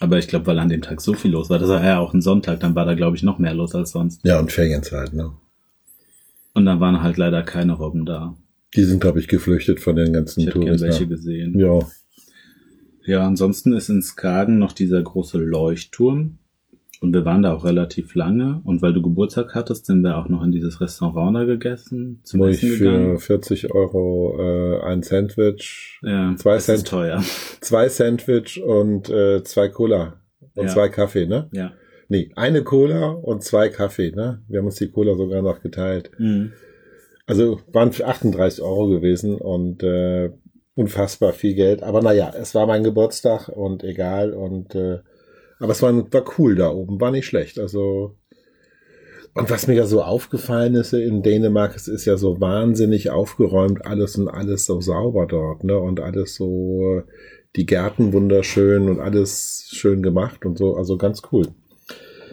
Aber 0.00 0.18
ich 0.18 0.28
glaube, 0.28 0.46
weil 0.46 0.58
an 0.58 0.68
dem 0.68 0.82
Tag 0.82 1.00
so 1.00 1.14
viel 1.14 1.32
los 1.32 1.50
war, 1.50 1.58
das 1.58 1.68
war 1.68 1.84
ja 1.84 1.98
auch 1.98 2.14
ein 2.14 2.22
Sonntag, 2.22 2.60
dann 2.60 2.74
war 2.74 2.84
da, 2.84 2.94
glaube 2.94 3.16
ich, 3.16 3.22
noch 3.22 3.38
mehr 3.38 3.54
los 3.54 3.74
als 3.74 3.90
sonst. 3.90 4.20
Ja, 4.24 4.38
und 4.38 4.52
Ferienzeit, 4.52 5.12
ne? 5.12 5.32
Und 6.54 6.64
dann 6.66 6.80
waren 6.80 7.02
halt 7.02 7.16
leider 7.16 7.42
keine 7.42 7.72
Robben 7.72 8.06
da. 8.06 8.36
Die 8.76 8.84
sind, 8.84 9.00
glaube 9.00 9.18
ich, 9.18 9.28
geflüchtet 9.28 9.80
von 9.80 9.96
den 9.96 10.12
ganzen 10.12 10.40
Ich 10.40 10.50
Touristen. 10.50 10.86
welche 10.86 11.06
gesehen. 11.06 11.58
Ja. 11.58 11.80
Ja, 13.06 13.26
ansonsten 13.26 13.72
ist 13.72 13.88
in 13.88 14.02
Skagen 14.02 14.58
noch 14.58 14.72
dieser 14.72 15.02
große 15.02 15.38
Leuchtturm. 15.38 16.38
Und 17.00 17.12
wir 17.14 17.24
waren 17.24 17.42
da 17.42 17.54
auch 17.54 17.64
relativ 17.64 18.14
lange. 18.14 18.60
Und 18.64 18.82
weil 18.82 18.92
du 18.92 19.00
Geburtstag 19.02 19.54
hattest, 19.54 19.86
sind 19.86 20.02
wir 20.02 20.18
auch 20.18 20.28
noch 20.28 20.42
in 20.42 20.50
dieses 20.50 20.80
Restaurant 20.80 21.36
da 21.36 21.44
gegessen, 21.44 22.20
zum 22.24 22.40
Wo 22.40 22.46
ich 22.48 22.62
Essen 22.62 22.78
gegangen. 22.78 23.18
für 23.18 23.26
40 23.38 23.72
Euro 23.72 24.36
äh, 24.40 24.80
ein 24.82 25.02
Sandwich, 25.02 26.00
Ja, 26.02 26.34
zwei 26.36 26.56
ist 26.56 26.86
teuer. 26.88 27.22
zwei 27.60 27.88
Sandwich 27.88 28.60
und 28.62 29.08
äh, 29.10 29.42
zwei 29.44 29.68
Cola 29.68 30.20
und 30.54 30.66
Ja. 30.66 30.72
zwei 30.72 30.88
Kaffee, 30.88 31.26
ne? 31.26 31.48
Ja. 31.52 31.72
Nee, 32.08 32.30
eine 32.36 32.64
Cola 32.64 33.10
und 33.10 33.44
zwei 33.44 33.68
Kaffee, 33.68 34.10
ne? 34.10 34.42
Wir 34.48 34.58
haben 34.58 34.66
uns 34.66 34.76
die 34.76 34.90
Cola 34.90 35.14
sogar 35.14 35.42
noch 35.42 35.60
geteilt. 35.60 36.10
Mhm. 36.18 36.52
Also 37.26 37.60
waren 37.72 37.92
für 37.92 38.06
38 38.06 38.62
Euro 38.62 38.88
gewesen 38.88 39.36
und 39.36 39.82
äh, 39.82 40.30
unfassbar 40.74 41.32
viel 41.32 41.54
Geld. 41.54 41.82
Aber 41.82 42.00
naja, 42.02 42.32
es 42.40 42.54
war 42.54 42.66
mein 42.66 42.82
Geburtstag 42.82 43.48
und 43.48 43.84
egal. 43.84 44.32
Und 44.32 44.74
äh, 44.74 45.00
aber 45.58 45.72
es 45.72 45.82
war, 45.82 45.94
war 45.94 46.24
cool 46.38 46.54
da 46.54 46.70
oben, 46.70 47.00
war 47.00 47.10
nicht 47.10 47.26
schlecht. 47.26 47.58
Also 47.58 48.14
und 49.34 49.50
was 49.50 49.68
mir 49.68 49.74
ja 49.74 49.86
so 49.86 50.02
aufgefallen 50.02 50.74
ist 50.74 50.92
in 50.92 51.22
Dänemark, 51.22 51.76
es 51.76 51.86
ist 51.86 52.06
ja 52.06 52.16
so 52.16 52.40
wahnsinnig 52.40 53.10
aufgeräumt 53.10 53.86
alles 53.86 54.16
und 54.16 54.28
alles 54.28 54.66
so 54.66 54.80
sauber 54.80 55.26
dort, 55.26 55.62
ne? 55.62 55.78
Und 55.78 56.00
alles 56.00 56.34
so 56.34 57.02
die 57.54 57.64
Gärten 57.66 58.12
wunderschön 58.12 58.88
und 58.88 58.98
alles 59.00 59.68
schön 59.70 60.02
gemacht 60.02 60.44
und 60.44 60.58
so. 60.58 60.74
Also 60.74 60.96
ganz 60.96 61.22
cool. 61.30 61.46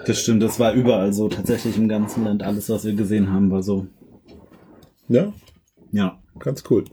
Das 0.08 0.20
stimmt, 0.20 0.42
das 0.42 0.60
war 0.60 0.74
überall 0.74 1.14
so. 1.14 1.30
Tatsächlich 1.30 1.78
im 1.78 1.88
ganzen 1.88 2.24
Land. 2.24 2.44
Alles, 2.44 2.70
was 2.70 2.86
wir 2.86 2.94
gesehen 2.94 3.32
haben, 3.32 3.52
war 3.52 3.62
so. 3.62 3.88
Ja, 5.08 5.32
Ja. 5.92 6.20
ganz 6.40 6.64
cool. 6.70 6.86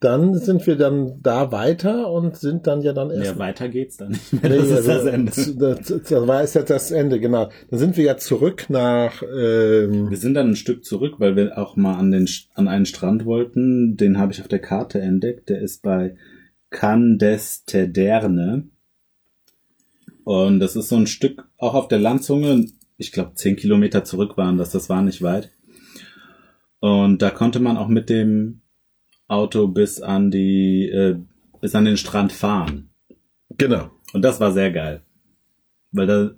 Dann 0.00 0.34
sind 0.34 0.66
wir 0.66 0.76
dann 0.76 1.20
da 1.22 1.52
weiter 1.52 2.10
und 2.10 2.34
sind 2.34 2.66
dann 2.66 2.80
ja 2.80 2.94
dann 2.94 3.10
erst. 3.10 3.32
Ja, 3.32 3.38
weiter 3.38 3.68
geht's 3.68 3.98
dann 3.98 4.12
nicht 4.12 4.32
mehr. 4.32 4.50
Nee, 4.50 4.56
Das 4.56 4.68
ist 4.68 4.88
also, 4.88 4.92
das 4.92 5.04
Ende. 5.04 5.30
Das, 5.58 6.02
das 6.08 6.26
war 6.26 6.42
ist 6.42 6.54
jetzt 6.54 6.70
das 6.70 6.90
Ende, 6.90 7.20
genau. 7.20 7.50
Dann 7.68 7.78
sind 7.78 7.98
wir 7.98 8.04
ja 8.04 8.16
zurück 8.16 8.70
nach. 8.70 9.22
Ähm, 9.22 10.08
Wir 10.08 10.16
sind 10.16 10.32
dann 10.32 10.48
ein 10.48 10.56
Stück 10.56 10.86
zurück, 10.86 11.16
weil 11.18 11.36
wir 11.36 11.58
auch 11.58 11.76
mal 11.76 11.96
an, 11.96 12.10
den, 12.12 12.26
an 12.54 12.66
einen 12.66 12.86
Strand 12.86 13.26
wollten. 13.26 13.98
Den 13.98 14.18
habe 14.18 14.32
ich 14.32 14.40
auf 14.40 14.48
der 14.48 14.60
Karte 14.60 15.02
entdeckt. 15.02 15.50
Der 15.50 15.60
ist 15.60 15.82
bei 15.82 16.16
Candestederne. 16.70 18.68
Und 20.24 20.60
das 20.60 20.76
ist 20.76 20.88
so 20.88 20.96
ein 20.96 21.06
Stück 21.08 21.46
auch 21.58 21.74
auf 21.74 21.88
der 21.88 21.98
Landzunge. 21.98 22.64
Ich 22.96 23.12
glaube, 23.12 23.34
zehn 23.34 23.56
Kilometer 23.56 24.02
zurück 24.04 24.38
waren 24.38 24.56
das. 24.56 24.70
Das 24.70 24.88
war 24.88 25.02
nicht 25.02 25.20
weit. 25.20 25.50
Und 26.78 27.20
da 27.20 27.28
konnte 27.28 27.60
man 27.60 27.76
auch 27.76 27.88
mit 27.88 28.08
dem 28.08 28.62
Auto 29.30 29.68
bis 29.68 30.00
an 30.00 30.30
die, 30.30 30.88
äh, 30.88 31.16
bis 31.60 31.74
an 31.74 31.84
den 31.84 31.96
Strand 31.96 32.32
fahren. 32.32 32.90
genau. 33.56 33.90
Und 34.12 34.22
das 34.22 34.40
war 34.40 34.52
sehr 34.52 34.72
geil. 34.72 35.02
Weil 35.92 36.06
da 36.06 36.30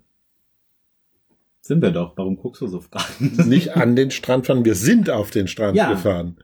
sind 1.62 1.80
wir 1.80 1.90
doch. 1.90 2.12
Warum 2.16 2.36
guckst 2.36 2.60
du 2.60 2.66
so 2.66 2.80
fragend? 2.80 3.46
Nicht 3.46 3.76
an 3.76 3.96
den 3.96 4.10
Strand 4.10 4.46
fahren, 4.46 4.64
wir 4.64 4.74
sind 4.74 5.08
auf 5.10 5.30
den 5.30 5.46
Strand 5.48 5.76
Ja. 5.76 5.90
gefahren. 5.90 6.36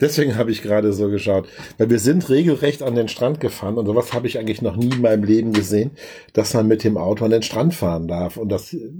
Deswegen 0.00 0.36
habe 0.36 0.50
ich 0.50 0.62
gerade 0.62 0.92
so 0.92 1.08
geschaut. 1.08 1.48
Weil 1.78 1.90
wir 1.90 1.98
sind 1.98 2.28
regelrecht 2.28 2.82
an 2.82 2.94
den 2.94 3.08
Strand 3.08 3.40
gefahren 3.40 3.78
und 3.78 3.86
sowas 3.86 4.12
habe 4.12 4.26
ich 4.26 4.38
eigentlich 4.38 4.60
noch 4.62 4.76
nie 4.76 4.90
in 4.90 5.00
meinem 5.00 5.24
Leben 5.24 5.52
gesehen, 5.52 5.92
dass 6.34 6.52
man 6.54 6.66
mit 6.68 6.84
dem 6.84 6.96
Auto 6.96 7.24
an 7.24 7.30
den 7.30 7.42
Strand 7.42 7.74
fahren 7.74 8.06
darf. 8.06 8.36
Und 8.36 8.50
das 8.50 8.74
äh, 8.74 8.90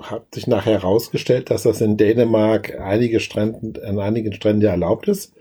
hat 0.00 0.34
sich 0.34 0.46
nachher 0.46 0.72
herausgestellt, 0.80 1.50
dass 1.50 1.62
das 1.62 1.80
in 1.80 1.96
Dänemark 1.96 2.78
einige 2.80 3.20
Stränden, 3.20 3.82
an 3.84 3.98
einigen 3.98 4.32
Stränden 4.32 4.62
ja 4.62 4.70
erlaubt 4.70 5.08
ist. 5.08 5.34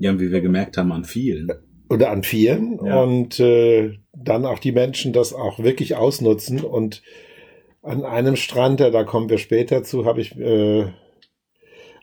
Ja, 0.00 0.10
und 0.10 0.20
wie 0.20 0.32
wir 0.32 0.40
gemerkt 0.40 0.76
haben, 0.76 0.90
an 0.92 1.04
vielen. 1.04 1.50
oder 1.88 2.10
an 2.10 2.22
vielen 2.22 2.78
Ja. 2.84 3.02
und 3.02 3.38
äh, 3.40 3.98
dann 4.12 4.44
auch 4.44 4.58
die 4.58 4.72
Menschen 4.72 5.12
das 5.12 5.32
auch 5.32 5.58
wirklich 5.58 5.96
ausnutzen 5.96 6.60
und 6.60 7.02
an 7.82 8.04
einem 8.04 8.36
Strand, 8.36 8.80
äh, 8.80 8.90
da 8.90 9.04
kommen 9.04 9.30
wir 9.30 9.38
später 9.38 9.82
zu, 9.82 10.04
habe 10.04 10.20
ich 10.20 10.36
äh, 10.38 10.86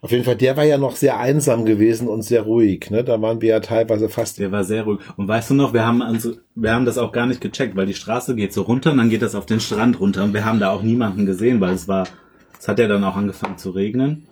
auf 0.02 0.12
jeden 0.12 0.24
Fall, 0.24 0.36
der 0.36 0.56
war 0.56 0.64
ja 0.64 0.78
noch 0.78 0.96
sehr 0.96 1.20
einsam 1.20 1.66
gewesen 1.66 2.08
und 2.08 2.22
sehr 2.22 2.44
ruhig, 2.44 2.92
ne? 2.92 3.04
Da 3.04 3.20
waren 3.22 3.42
wir 3.42 3.50
ja 3.50 3.60
teilweise 3.60 4.10
fast 4.10 4.38
Der 4.38 4.52
war 4.52 4.64
sehr 4.64 4.84
ruhig. 4.84 5.00
Und 5.18 5.28
weißt 5.28 5.50
du 5.50 5.54
noch, 5.56 5.74
wir 5.74 5.86
haben 5.86 6.04
also, 6.04 6.34
wir 6.54 6.72
haben 6.72 6.86
das 6.86 7.00
auch 7.00 7.12
gar 7.12 7.26
nicht 7.26 7.42
gecheckt, 7.42 7.76
weil 7.76 7.88
die 7.88 7.96
Straße 7.96 8.36
geht 8.36 8.54
so 8.54 8.62
runter 8.62 8.92
und 8.92 8.98
dann 8.98 9.10
geht 9.10 9.24
das 9.24 9.34
auf 9.34 9.48
den 9.48 9.60
Strand 9.60 10.00
runter 10.00 10.24
und 10.24 10.34
wir 10.34 10.46
haben 10.46 10.60
da 10.60 10.72
auch 10.72 10.84
niemanden 10.84 11.26
gesehen, 11.26 11.60
weil 11.62 11.74
es 11.74 11.88
war, 11.88 12.08
es 12.60 12.68
hat 12.68 12.78
ja 12.78 12.88
dann 12.88 13.04
auch 13.04 13.16
angefangen 13.16 13.58
zu 13.58 13.72
regnen. 13.72 14.28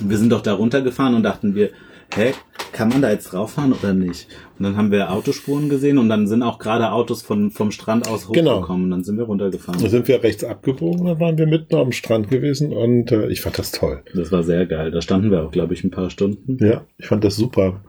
Und 0.00 0.10
wir 0.10 0.16
sind 0.16 0.30
doch 0.30 0.42
da 0.42 0.52
runtergefahren 0.54 1.14
und 1.14 1.24
dachten 1.24 1.56
wir, 1.56 1.70
hä, 2.14 2.32
kann 2.72 2.88
man 2.88 3.02
da 3.02 3.10
jetzt 3.10 3.32
rauffahren 3.34 3.72
oder 3.72 3.94
nicht? 3.94 4.28
Und 4.58 4.64
dann 4.64 4.76
haben 4.76 4.90
wir 4.90 5.10
Autospuren 5.12 5.68
gesehen 5.68 5.98
und 5.98 6.08
dann 6.08 6.26
sind 6.26 6.42
auch 6.42 6.58
gerade 6.58 6.92
Autos 6.92 7.22
von, 7.22 7.50
vom 7.50 7.70
Strand 7.70 8.08
aus 8.08 8.28
Genau. 8.30 8.56
hochgekommen 8.58 8.84
und 8.84 8.90
dann 8.90 9.04
sind 9.04 9.16
wir 9.18 9.24
runtergefahren. 9.24 9.80
da 9.82 9.88
sind 9.88 10.08
wir 10.08 10.22
rechts 10.22 10.44
abgebogen, 10.44 11.06
dann 11.06 11.20
waren 11.20 11.38
wir 11.38 11.46
mitten 11.46 11.74
am 11.76 11.92
Strand 11.92 12.28
gewesen 12.30 12.72
und 12.72 13.12
äh, 13.12 13.28
ich 13.28 13.40
fand 13.40 13.58
das 13.58 13.72
toll. 13.72 14.02
Das 14.14 14.30
war 14.32 14.42
sehr 14.42 14.66
geil. 14.66 14.90
Da 14.90 15.00
standen 15.02 15.30
wir 15.30 15.42
auch, 15.44 15.50
glaube 15.50 15.74
ich, 15.74 15.84
ein 15.84 15.90
paar 15.90 16.10
Stunden. 16.10 16.58
Ja, 16.64 16.84
ich 16.98 17.06
fand 17.06 17.24
das 17.24 17.36
super. 17.36 17.82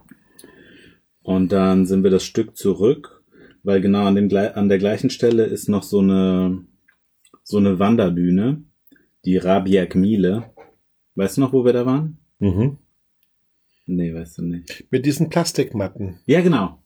Und 1.21 1.51
dann 1.51 1.85
sind 1.85 2.03
wir 2.03 2.11
das 2.11 2.23
Stück 2.23 2.55
zurück, 2.57 3.23
weil 3.63 3.81
genau 3.81 4.05
an, 4.05 4.15
dem, 4.15 4.35
an 4.35 4.69
der 4.69 4.77
gleichen 4.79 5.09
Stelle 5.09 5.43
ist 5.45 5.69
noch 5.69 5.83
so 5.83 5.99
eine, 5.99 6.63
so 7.43 7.57
eine 7.57 7.77
Wanderdüne, 7.79 8.63
die 9.25 9.37
Rabiak-Miele. 9.37 10.45
Weißt 11.15 11.37
du 11.37 11.41
noch, 11.41 11.53
wo 11.53 11.65
wir 11.65 11.73
da 11.73 11.85
waren? 11.85 12.19
Mhm. 12.39 12.77
Nee, 13.89 14.13
weißt 14.13 14.37
du 14.37 14.43
nicht. 14.43 14.85
Mit 14.91 15.05
diesen 15.05 15.29
Plastikmatten. 15.29 16.19
Ja, 16.25 16.41
genau. 16.41 16.77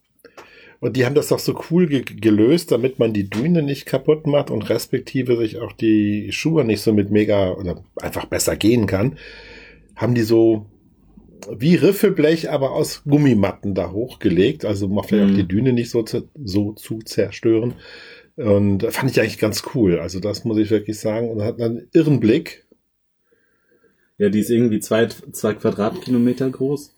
Und 0.79 0.95
die 0.97 1.05
haben 1.05 1.15
das 1.15 1.29
doch 1.29 1.39
so 1.39 1.59
cool 1.69 1.87
ge 1.87 2.03
gelöst, 2.03 2.71
damit 2.71 2.99
man 2.99 3.13
die 3.13 3.29
Düne 3.29 3.61
nicht 3.61 3.85
kaputt 3.85 4.25
macht 4.27 4.49
und 4.49 4.69
respektive 4.69 5.37
sich 5.37 5.57
auch 5.57 5.71
die 5.73 6.31
Schuhe 6.31 6.63
nicht 6.65 6.81
so 6.81 6.93
mit 6.93 7.09
mega 7.11 7.51
oder 7.53 7.83
einfach 8.01 8.25
besser 8.25 8.55
gehen 8.55 8.85
kann. 8.85 9.17
Haben 9.95 10.15
die 10.15 10.21
so 10.23 10.65
wie 11.51 11.75
Riffelblech, 11.75 12.49
aber 12.51 12.71
aus 12.71 13.03
Gummimatten 13.03 13.75
da 13.75 13.91
hochgelegt, 13.91 14.63
also 14.63 14.85
um 14.87 15.03
vielleicht 15.03 15.27
Mhm. 15.27 15.31
auch 15.33 15.37
die 15.37 15.47
Düne 15.47 15.73
nicht 15.73 15.89
so 15.89 16.03
zu, 16.03 16.29
so 16.41 16.71
zu 16.73 16.99
zerstören. 16.99 17.73
Und 18.35 18.79
das 18.79 18.95
fand 18.95 19.11
ich 19.11 19.19
eigentlich 19.19 19.37
ganz 19.39 19.63
cool. 19.75 19.99
Also 19.99 20.19
das 20.19 20.43
muss 20.45 20.57
ich 20.57 20.69
wirklich 20.71 20.99
sagen. 20.99 21.29
Und 21.29 21.43
hat 21.43 21.61
einen 21.61 21.87
irren 21.93 22.19
Blick. 22.19 22.62
Ja, 24.17 24.29
die 24.29 24.39
ist 24.39 24.49
irgendwie 24.49 24.79
zwei, 24.79 25.07
zwei 25.07 25.53
Quadratkilometer 25.53 26.49
groß. 26.49 26.95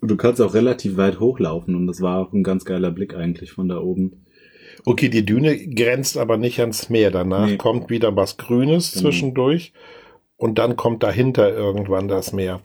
Und 0.00 0.10
du 0.10 0.16
kannst 0.16 0.40
auch 0.42 0.52
relativ 0.54 0.96
weit 0.98 1.20
hochlaufen 1.20 1.74
und 1.74 1.86
das 1.86 2.00
war 2.02 2.18
auch 2.18 2.32
ein 2.32 2.42
ganz 2.42 2.64
geiler 2.64 2.90
Blick 2.90 3.14
eigentlich 3.14 3.52
von 3.52 3.68
da 3.68 3.78
oben. 3.78 4.26
Okay, 4.84 5.08
die 5.08 5.24
Düne 5.24 5.56
grenzt 5.68 6.18
aber 6.18 6.36
nicht 6.36 6.60
ans 6.60 6.90
Meer. 6.90 7.10
Danach 7.10 7.46
Nee. 7.46 7.56
kommt 7.56 7.88
wieder 7.88 8.14
was 8.14 8.36
Grünes 8.36 8.92
Genau. 8.92 9.04
zwischendurch 9.04 9.72
und 10.36 10.58
dann 10.58 10.76
kommt 10.76 11.02
dahinter 11.02 11.52
irgendwann 11.54 12.08
das 12.08 12.32
Meer. 12.34 12.60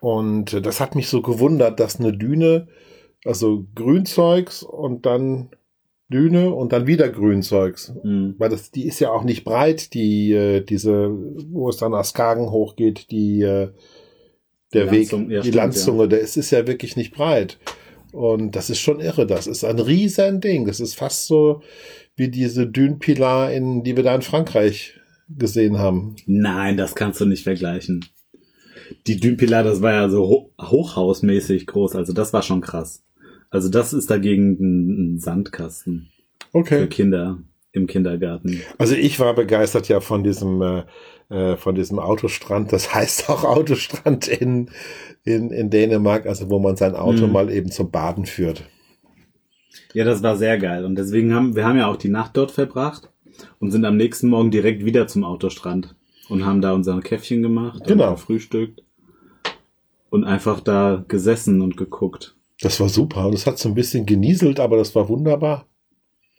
Und 0.00 0.64
das 0.64 0.78
hat 0.80 0.94
mich 0.94 1.08
so 1.08 1.22
gewundert, 1.22 1.80
dass 1.80 1.98
eine 1.98 2.12
Düne, 2.12 2.68
also 3.24 3.64
Grünzeugs 3.74 4.62
und 4.62 5.06
dann 5.06 5.48
Düne 6.10 6.54
und 6.54 6.72
dann 6.72 6.86
wieder 6.86 7.08
Grünzeugs. 7.08 7.92
Mhm. 8.02 8.34
Weil 8.38 8.48
das, 8.50 8.70
die 8.70 8.86
ist 8.86 9.00
ja 9.00 9.10
auch 9.10 9.24
nicht 9.24 9.44
breit, 9.44 9.92
die, 9.94 10.32
äh, 10.32 10.62
diese, 10.62 11.10
wo 11.50 11.68
es 11.68 11.76
dann 11.76 11.92
nach 11.92 12.04
Skagen 12.04 12.50
hochgeht, 12.50 13.10
die, 13.10 13.42
äh, 13.42 13.70
der 14.72 14.86
Die 14.86 14.90
Weg, 14.90 15.12
Landzunge, 15.12 15.34
ja, 15.34 15.40
die 15.40 15.48
stimmt, 15.48 15.54
Landzunge, 15.54 16.08
der 16.08 16.20
ist, 16.20 16.36
ist 16.36 16.50
ja 16.50 16.66
wirklich 16.66 16.96
nicht 16.96 17.14
breit. 17.14 17.58
Und 18.12 18.56
das 18.56 18.70
ist 18.70 18.80
schon 18.80 19.00
irre. 19.00 19.26
Das 19.26 19.46
ist 19.46 19.64
ein 19.64 19.78
riesen 19.78 20.40
Ding. 20.40 20.66
Das 20.66 20.80
ist 20.80 20.94
fast 20.94 21.26
so 21.26 21.62
wie 22.16 22.28
diese 22.28 22.66
Dünenpilar, 22.66 23.52
in, 23.52 23.84
die 23.84 23.96
wir 23.96 24.02
da 24.02 24.14
in 24.14 24.22
Frankreich 24.22 24.98
gesehen 25.28 25.78
haben. 25.78 26.16
Nein, 26.26 26.76
das 26.76 26.94
kannst 26.94 27.20
du 27.20 27.26
nicht 27.26 27.44
vergleichen. 27.44 28.04
Die 29.06 29.20
Dünpilar, 29.20 29.62
das 29.62 29.82
war 29.82 29.92
ja 29.92 30.08
so 30.08 30.26
ho 30.26 30.50
hochhausmäßig 30.60 31.66
groß, 31.66 31.94
also 31.94 32.12
das 32.14 32.32
war 32.32 32.42
schon 32.42 32.62
krass. 32.62 33.02
Also 33.50 33.68
das 33.68 33.92
ist 33.92 34.10
dagegen 34.10 35.14
ein, 35.14 35.18
Sandkasten 35.18 36.10
für 36.52 36.58
Okay. 36.58 36.86
Kinder 36.88 37.38
im 37.72 37.86
Kindergarten. 37.86 38.60
Also 38.78 38.94
ich 38.94 39.20
war 39.20 39.34
begeistert 39.34 39.88
ja 39.88 40.00
von 40.00 40.22
diesem, 40.24 40.60
äh, 40.62 40.82
äh, 41.28 41.56
von 41.56 41.74
diesem 41.74 41.98
Autostrand. 41.98 42.72
Das 42.72 42.94
heißt 42.94 43.28
auch 43.30 43.44
Autostrand 43.44 44.28
in, 44.28 44.70
in, 45.24 45.50
in 45.50 45.70
Dänemark, 45.70 46.26
also 46.26 46.50
wo 46.50 46.58
man 46.58 46.76
sein 46.76 46.94
Auto 46.94 47.26
Mhm. 47.26 47.32
mal 47.32 47.50
eben 47.50 47.70
zum 47.70 47.90
Baden 47.90 48.26
führt. 48.26 48.64
Ja, 49.94 50.04
das 50.04 50.22
war 50.22 50.36
sehr 50.36 50.58
geil 50.58 50.84
und 50.84 50.96
deswegen 50.96 51.34
haben 51.34 51.56
wir 51.56 51.64
haben 51.66 51.78
ja 51.78 51.86
auch 51.86 51.96
die 51.96 52.08
Nacht 52.10 52.36
dort 52.36 52.50
verbracht 52.50 53.08
und 53.58 53.70
sind 53.70 53.84
am 53.84 53.96
nächsten 53.96 54.28
Morgen 54.28 54.50
direkt 54.50 54.84
wieder 54.84 55.06
zum 55.06 55.24
Autostrand 55.24 55.94
und 56.28 56.44
haben 56.44 56.60
da 56.60 56.72
unser 56.72 57.00
Käffchen 57.00 57.42
gemacht, 57.42 57.84
Genau. 57.86 58.10
und 58.10 58.16
gefrühstückt 58.16 58.82
und 60.10 60.24
einfach 60.24 60.60
da 60.60 61.04
gesessen 61.08 61.60
und 61.62 61.76
geguckt. 61.76 62.34
Das 62.60 62.80
war 62.80 62.88
super. 62.88 63.26
Und 63.26 63.34
es 63.34 63.46
hat 63.46 63.58
so 63.58 63.68
ein 63.68 63.74
bisschen 63.74 64.06
genieselt, 64.06 64.60
aber 64.60 64.76
das 64.76 64.94
war 64.94 65.08
wunderbar. 65.08 65.66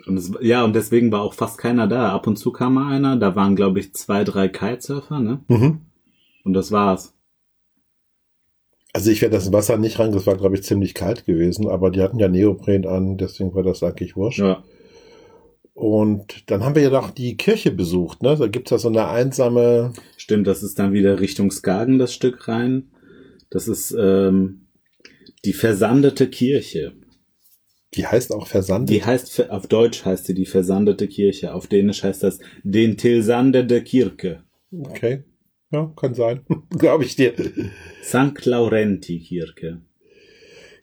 Und 0.05 0.17
es, 0.17 0.31
ja, 0.41 0.63
und 0.63 0.73
deswegen 0.73 1.11
war 1.11 1.21
auch 1.21 1.33
fast 1.33 1.57
keiner 1.57 1.87
da. 1.87 2.11
Ab 2.11 2.27
und 2.27 2.37
zu 2.37 2.51
kam 2.51 2.75
mal 2.75 2.93
einer. 2.93 3.15
Da 3.17 3.35
waren, 3.35 3.55
glaube 3.55 3.79
ich, 3.79 3.93
zwei, 3.93 4.23
drei 4.23 4.47
Kitesurfer, 4.47 5.19
ne? 5.19 5.43
Mhm. 5.47 5.81
Und 6.43 6.53
das 6.53 6.71
war's. 6.71 7.13
Also 8.91 9.11
ich 9.11 9.21
werde 9.21 9.35
das 9.35 9.53
Wasser 9.53 9.77
nicht 9.77 9.99
rein, 9.99 10.11
das 10.11 10.25
war, 10.25 10.35
glaube 10.35 10.55
ich, 10.55 10.63
ziemlich 10.63 10.95
kalt 10.95 11.25
gewesen, 11.25 11.69
aber 11.69 11.91
die 11.91 12.01
hatten 12.01 12.17
ja 12.17 12.27
Neopren 12.27 12.87
an, 12.87 13.17
deswegen 13.17 13.53
war 13.53 13.61
das 13.61 13.83
eigentlich 13.83 14.15
wurscht. 14.15 14.39
Ja. 14.39 14.63
Und 15.75 16.49
dann 16.49 16.65
haben 16.65 16.75
wir 16.75 16.81
ja 16.81 16.89
noch 16.89 17.11
die 17.11 17.37
Kirche 17.37 17.71
besucht, 17.71 18.23
ne? 18.23 18.35
Da 18.35 18.47
gibt's 18.47 18.71
ja 18.71 18.79
so 18.79 18.89
eine 18.89 19.07
einsame, 19.07 19.93
Stimmt, 20.17 20.47
das 20.47 20.63
ist 20.63 20.79
dann 20.79 20.91
wieder 20.91 21.19
Richtung 21.19 21.51
Skagen 21.51 21.99
das 21.99 22.13
Stück 22.13 22.47
rein. 22.47 22.89
Das 23.49 23.67
ist 23.67 23.95
ähm, 23.97 24.58
die 25.45 25.53
versandete 25.53 26.29
Kirche. 26.29 26.93
die 27.95 28.05
heißt 28.05 28.33
auch 28.33 28.47
Versand. 28.47 28.89
Die 28.89 29.03
heißt, 29.03 29.49
auf 29.49 29.67
Deutsch 29.67 30.05
heißt 30.05 30.25
sie 30.25 30.35
die 30.35 30.45
versandete 30.45 31.07
Kirche. 31.07 31.53
Auf 31.53 31.67
Dänisch 31.67 32.03
heißt 32.03 32.23
das 32.23 32.39
den 32.63 32.97
Tilsandede 32.97 33.81
Kirke. 33.81 34.43
Okay. 34.71 35.23
Ja, 35.71 35.91
kann 35.95 36.13
sein. 36.13 36.41
glaube 36.77 37.03
ich 37.03 37.15
dir. 37.15 37.33
St. 38.03 38.45
Laurenti 38.45 39.19
Kirche. 39.19 39.81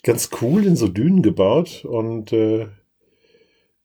Ganz 0.02 0.30
cool 0.40 0.66
in 0.66 0.76
so 0.76 0.88
Dünen 0.88 1.22
gebaut 1.22 1.84
und 1.84 2.32
äh, 2.32 2.68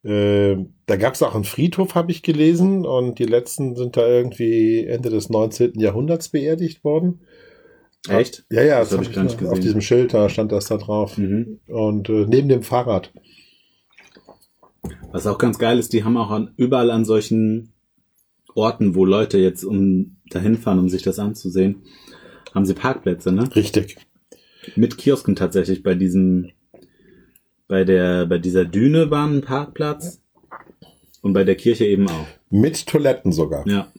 äh, 0.03 0.57
da 0.87 0.95
gab's 0.95 1.21
auch 1.21 1.35
einen 1.35 1.43
Friedhof, 1.43 1.95
habe 1.95 2.11
ich 2.11 2.23
gelesen, 2.23 2.85
und 2.85 3.19
die 3.19 3.25
letzten 3.25 3.75
sind 3.75 3.97
da 3.97 4.07
irgendwie 4.07 4.85
Ende 4.85 5.09
des 5.09 5.29
19. 5.29 5.79
Jahrhunderts 5.79 6.29
beerdigt 6.29 6.83
worden. 6.83 7.21
Echt? 8.09 8.45
Ja, 8.49 8.63
ja, 8.63 8.79
Das 8.79 8.89
das, 8.89 8.97
hab 8.97 9.05
hab 9.05 9.09
ich 9.11 9.15
gar 9.15 9.23
nicht 9.23 9.41
noch- 9.41 9.47
auf 9.49 9.55
gesehen. 9.55 9.61
diesem 9.63 9.81
Schild, 9.81 10.13
da 10.13 10.27
stand 10.29 10.51
das 10.51 10.65
da 10.65 10.77
drauf. 10.77 11.17
Mhm. 11.17 11.59
Und 11.67 12.09
äh, 12.09 12.25
neben 12.27 12.49
dem 12.49 12.63
Fahrrad. 12.63 13.11
Was 15.11 15.27
auch 15.27 15.37
ganz 15.37 15.59
geil 15.59 15.77
ist, 15.77 15.93
die 15.93 16.03
haben 16.03 16.17
auch 16.17 16.31
an, 16.31 16.53
überall 16.57 16.89
an 16.89 17.05
solchen 17.05 17.73
Orten, 18.55 18.95
wo 18.95 19.05
Leute 19.05 19.37
jetzt 19.37 19.63
um 19.63 20.17
dahin 20.29 20.57
fahren, 20.57 20.79
um 20.79 20.89
sich 20.89 21.03
das 21.03 21.19
anzusehen, 21.19 21.83
haben 22.55 22.65
sie 22.65 22.73
Parkplätze, 22.73 23.31
ne? 23.31 23.53
Richtig. 23.55 23.97
Mit 24.75 24.97
Kiosken 24.97 25.35
tatsächlich 25.35 25.83
bei 25.83 25.95
diesem, 25.95 26.51
bei 27.67 27.83
der, 27.83 28.25
bei 28.25 28.37
dieser 28.37 28.65
Düne 28.65 29.11
war 29.11 29.27
ein 29.27 29.41
Parkplatz 29.41 30.21
und 31.21 31.33
bei 31.33 31.43
der 31.43 31.55
Kirche 31.55 31.85
eben 31.85 32.07
auch. 32.09 32.27
Mit 32.49 32.85
Toiletten 32.87 33.31
sogar. 33.31 33.67
Ja. 33.67 33.91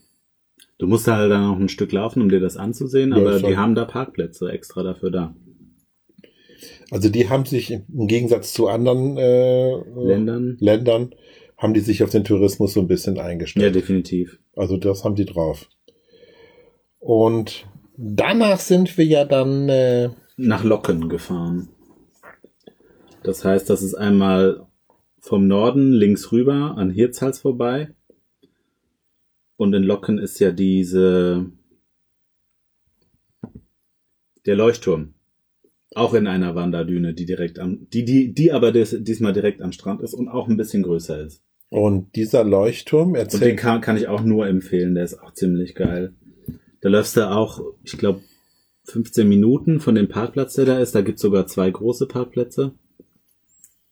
Du 0.82 0.88
musst 0.88 1.06
halt 1.06 1.30
dann 1.30 1.46
noch 1.46 1.60
ein 1.60 1.68
Stück 1.68 1.92
laufen, 1.92 2.20
um 2.22 2.28
dir 2.28 2.40
das 2.40 2.56
anzusehen, 2.56 3.12
Ja, 3.12 3.18
aber 3.18 3.38
schon. 3.38 3.50
die 3.50 3.56
haben 3.56 3.76
da 3.76 3.84
Parkplätze 3.84 4.50
extra 4.50 4.82
dafür 4.82 5.12
da. 5.12 5.36
Also 6.90 7.08
die 7.08 7.28
haben 7.28 7.44
sich 7.44 7.70
im 7.70 8.08
Gegensatz 8.08 8.52
zu 8.52 8.66
anderen 8.66 9.16
äh, 9.16 9.76
Ländern? 9.94 10.56
Ländern 10.58 11.14
haben 11.56 11.72
die 11.72 11.78
sich 11.78 12.02
auf 12.02 12.10
den 12.10 12.24
Tourismus 12.24 12.72
so 12.72 12.80
ein 12.80 12.88
bisschen 12.88 13.14
Ja, 13.14 13.22
eingestellt. 13.22 13.76
definitiv. 13.76 14.40
Also 14.56 14.76
das 14.76 15.04
haben 15.04 15.14
die 15.14 15.24
drauf. 15.24 15.68
Und 16.98 17.64
danach 17.96 18.58
sind 18.58 18.98
wir 18.98 19.04
ja 19.04 19.24
dann 19.24 19.68
äh, 19.68 20.08
Nach 20.36 20.64
Locken 20.64 21.08
gefahren. 21.08 21.68
Das 23.22 23.44
heißt, 23.44 23.70
das 23.70 23.82
ist 23.82 23.94
einmal 23.94 24.66
vom 25.20 25.46
Norden 25.46 25.92
links 25.92 26.32
rüber 26.32 26.74
an 26.76 26.90
Hirtshals 26.90 27.38
vorbei. 27.38 27.94
Und 29.62 29.74
in 29.74 29.84
Locken 29.84 30.18
ist 30.18 30.40
ja 30.40 30.50
diese, 30.50 31.46
der 34.44 34.56
Leuchtturm. 34.56 35.14
Auch 35.94 36.14
in 36.14 36.26
einer 36.26 36.56
Wanderdüne, 36.56 37.14
die 37.14 37.26
direkt 37.26 37.60
am, 37.60 37.86
die, 37.90 38.04
die, 38.04 38.34
die 38.34 38.50
aber 38.50 38.72
des, 38.72 38.96
diesmal 39.04 39.32
direkt 39.32 39.62
am 39.62 39.70
Strand 39.70 40.00
ist 40.00 40.14
und 40.14 40.28
auch 40.28 40.48
ein 40.48 40.56
bisschen 40.56 40.82
größer 40.82 41.24
ist. 41.24 41.44
und 41.68 42.16
dieser 42.16 42.42
Leuchtturm 42.42 43.10
Und 43.10 43.14
den 43.14 43.20
erzählt 43.20 43.56
kann, 43.56 43.80
kann 43.80 43.96
ich 43.96 44.08
auch 44.08 44.24
nur 44.24 44.48
empfehlen, 44.48 44.96
der 44.96 45.04
ist 45.04 45.22
auch 45.22 45.32
ziemlich 45.32 45.76
geil. 45.76 46.12
Da 46.80 46.88
läufst 46.88 47.16
du 47.16 47.30
auch, 47.30 47.62
ich 47.84 47.96
glaube, 47.96 48.20
15 48.86 49.28
Minuten 49.28 49.78
von 49.78 49.94
dem 49.94 50.08
Parkplatz, 50.08 50.54
der 50.54 50.64
da 50.64 50.80
ist. 50.80 50.96
Da 50.96 51.02
gibt's 51.02 51.22
sogar 51.22 51.46
zwei 51.46 51.70
große 51.70 52.08
Parkplätze. 52.08 52.72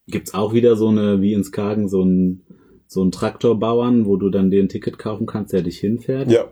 Gibt's 0.09 0.35
auch 0.35 0.53
wieder 0.53 0.75
so 0.75 0.89
eine, 0.89 1.23
wie 1.23 1.33
in 1.33 1.45
Skagen, 1.45 1.89
so 1.89 2.03
ein, 2.03 2.43
so 2.93 3.05
ein 3.05 3.13
Traktorbauern, 3.13 4.05
wo 4.05 4.17
du 4.17 4.31
dann 4.31 4.51
dir 4.51 4.61
ein 4.61 4.69
Ticket 4.69 4.99
kaufen 4.99 5.25
kannst, 5.25 5.53
der 5.53 5.63
dich 5.63 5.79
hinfährt. 5.79 6.29
ja 6.29 6.51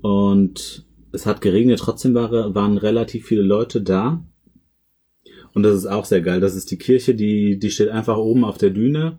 Und 0.00 0.86
es 1.12 1.26
hat 1.26 1.40
geregnet, 1.40 1.80
trotzdem 1.80 2.14
war, 2.14 2.54
waren 2.54 2.78
relativ 2.78 3.26
viele 3.26 3.42
Leute 3.42 3.82
da. 3.82 4.24
Und 5.54 5.62
das 5.64 5.74
ist 5.76 5.86
auch 5.86 6.04
sehr 6.04 6.20
geil. 6.20 6.40
Das 6.40 6.54
ist 6.54 6.70
die 6.70 6.78
Kirche, 6.78 7.14
die, 7.16 7.58
die 7.58 7.70
steht 7.70 7.88
einfach 7.88 8.16
oben 8.16 8.44
auf 8.44 8.58
der 8.58 8.70
Düne 8.70 9.18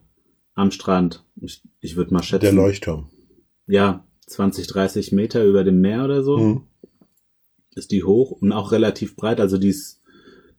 am 0.56 0.72
Strand. 0.72 1.26
Ich, 1.42 1.62
ich 1.82 1.98
würde 1.98 2.14
mal 2.14 2.24
schätzen 2.24 2.46
der 2.46 2.54
Leuchtturm. 2.54 3.10
ja, 3.68 4.06
20, 4.28 4.68
30 4.68 5.12
Meter 5.12 5.44
über 5.44 5.64
dem 5.64 5.82
Meer 5.82 6.06
oder 6.06 6.24
so, 6.24 6.38
Mhm. 6.38 6.62
ist 7.76 7.92
die 7.92 8.04
hoch 8.04 8.32
und 8.32 8.52
auch 8.54 8.72
relativ 8.72 9.16
breit, 9.16 9.42
also 9.42 9.58
die 9.58 9.70
ist 9.70 10.02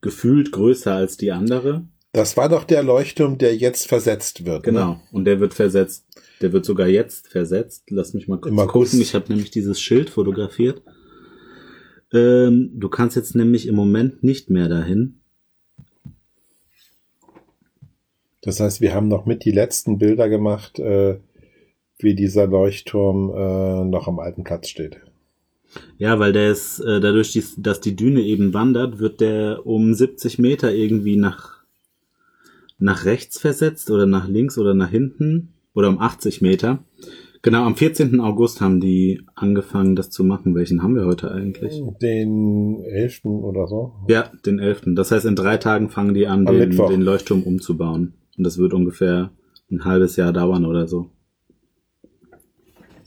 gefühlt 0.00 0.50
größer 0.50 0.92
als 0.92 1.16
die 1.16 1.30
andere. 1.30 1.86
Das 2.12 2.36
war 2.36 2.48
doch 2.48 2.64
der 2.64 2.82
Leuchtturm, 2.82 3.38
der 3.38 3.56
jetzt 3.56 3.86
versetzt 3.86 4.44
wird. 4.44 4.66
Ne? 4.66 4.72
Genau. 4.72 5.00
Und 5.12 5.26
der 5.26 5.38
wird 5.38 5.54
versetzt. 5.54 6.06
Der 6.40 6.52
wird 6.52 6.64
sogar 6.64 6.88
jetzt 6.88 7.28
versetzt. 7.28 7.84
Lass 7.90 8.14
mich 8.14 8.26
mal 8.26 8.38
kurz 8.38 8.52
Im 8.52 8.66
gucken. 8.66 9.00
Ich 9.00 9.14
habe 9.14 9.26
nämlich 9.28 9.50
dieses 9.50 9.80
Schild 9.80 10.10
fotografiert. 10.10 10.82
Ähm, 12.12 12.72
du 12.74 12.88
kannst 12.88 13.14
jetzt 13.14 13.36
nämlich 13.36 13.68
im 13.68 13.76
Moment 13.76 14.24
nicht 14.24 14.50
mehr 14.50 14.68
dahin. 14.68 15.20
Das 18.40 18.58
heißt, 18.58 18.80
wir 18.80 18.94
haben 18.94 19.08
noch 19.08 19.26
mit 19.26 19.44
die 19.44 19.52
letzten 19.52 19.98
Bilder 19.98 20.28
gemacht, 20.28 20.78
äh, 20.78 21.18
wie 21.98 22.14
dieser 22.14 22.46
Leuchtturm 22.46 23.30
äh, 23.30 23.84
noch 23.84 24.08
am 24.08 24.18
alten 24.18 24.44
Platz 24.44 24.68
steht. 24.68 25.00
Ja, 25.98 26.18
weil 26.18 26.32
der 26.32 26.50
ist, 26.50 26.80
äh, 26.80 27.00
dadurch, 27.00 27.38
dass 27.58 27.80
die 27.80 27.94
Düne 27.94 28.22
eben 28.22 28.54
wandert, 28.54 28.98
wird 28.98 29.20
der 29.20 29.66
um 29.66 29.94
70 29.94 30.38
Meter 30.38 30.72
irgendwie 30.72 31.16
nach, 31.16 31.59
nach 32.80 33.04
rechts 33.04 33.38
versetzt 33.38 33.90
oder 33.90 34.06
nach 34.06 34.26
links 34.26 34.58
oder 34.58 34.74
nach 34.74 34.90
hinten 34.90 35.54
oder 35.74 35.88
um 35.88 36.00
80 36.00 36.40
Meter. 36.40 36.80
Genau, 37.42 37.64
am 37.64 37.74
14. 37.74 38.20
August 38.20 38.60
haben 38.60 38.80
die 38.80 39.22
angefangen, 39.34 39.96
das 39.96 40.10
zu 40.10 40.24
machen. 40.24 40.54
Welchen 40.54 40.82
haben 40.82 40.94
wir 40.94 41.06
heute 41.06 41.30
eigentlich? 41.30 41.82
Den 42.02 42.82
11. 42.82 43.24
oder 43.24 43.66
so. 43.66 43.94
Ja, 44.08 44.30
den 44.44 44.58
11. 44.58 44.82
Das 44.94 45.10
heißt, 45.10 45.24
in 45.24 45.36
drei 45.36 45.56
Tagen 45.56 45.88
fangen 45.88 46.12
die 46.12 46.26
an, 46.26 46.44
den, 46.44 46.70
den 46.70 47.00
Leuchtturm 47.00 47.42
umzubauen. 47.42 48.12
Und 48.36 48.44
das 48.44 48.58
wird 48.58 48.74
ungefähr 48.74 49.30
ein 49.70 49.84
halbes 49.84 50.16
Jahr 50.16 50.32
dauern 50.32 50.66
oder 50.66 50.86
so. 50.86 51.10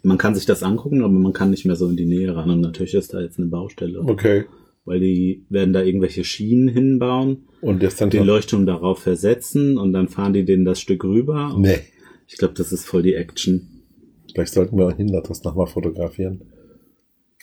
Man 0.01 0.17
kann 0.17 0.35
sich 0.35 0.45
das 0.45 0.63
angucken, 0.63 1.03
aber 1.03 1.13
man 1.13 1.33
kann 1.33 1.51
nicht 1.51 1.65
mehr 1.65 1.75
so 1.75 1.87
in 1.87 1.95
die 1.95 2.05
Nähe 2.05 2.35
ran. 2.35 2.49
Und 2.49 2.61
natürlich 2.61 2.95
ist 2.95 3.13
da 3.13 3.21
jetzt 3.21 3.37
eine 3.37 3.47
Baustelle. 3.47 4.01
Okay. 4.01 4.45
Weil 4.85 4.99
die 4.99 5.45
werden 5.49 5.73
da 5.73 5.81
irgendwelche 5.81 6.23
Schienen 6.25 6.67
hinbauen, 6.67 7.45
Und 7.61 7.81
das 7.81 7.95
dann 7.95 8.09
den 8.09 8.25
Leuchtturm 8.25 8.65
darauf 8.65 8.99
versetzen 8.99 9.77
und 9.77 9.93
dann 9.93 10.09
fahren 10.09 10.33
die 10.33 10.43
den 10.43 10.65
das 10.65 10.81
Stück 10.81 11.03
rüber. 11.05 11.55
Nee. 11.57 11.79
Ich 12.27 12.37
glaube, 12.37 12.53
das 12.55 12.71
ist 12.73 12.85
voll 12.85 13.03
die 13.03 13.13
Action. 13.13 13.83
Vielleicht 14.33 14.53
sollten 14.53 14.77
wir 14.77 14.93
hin 14.95 15.07
das 15.27 15.43
nochmal 15.43 15.67
fotografieren. 15.67 16.41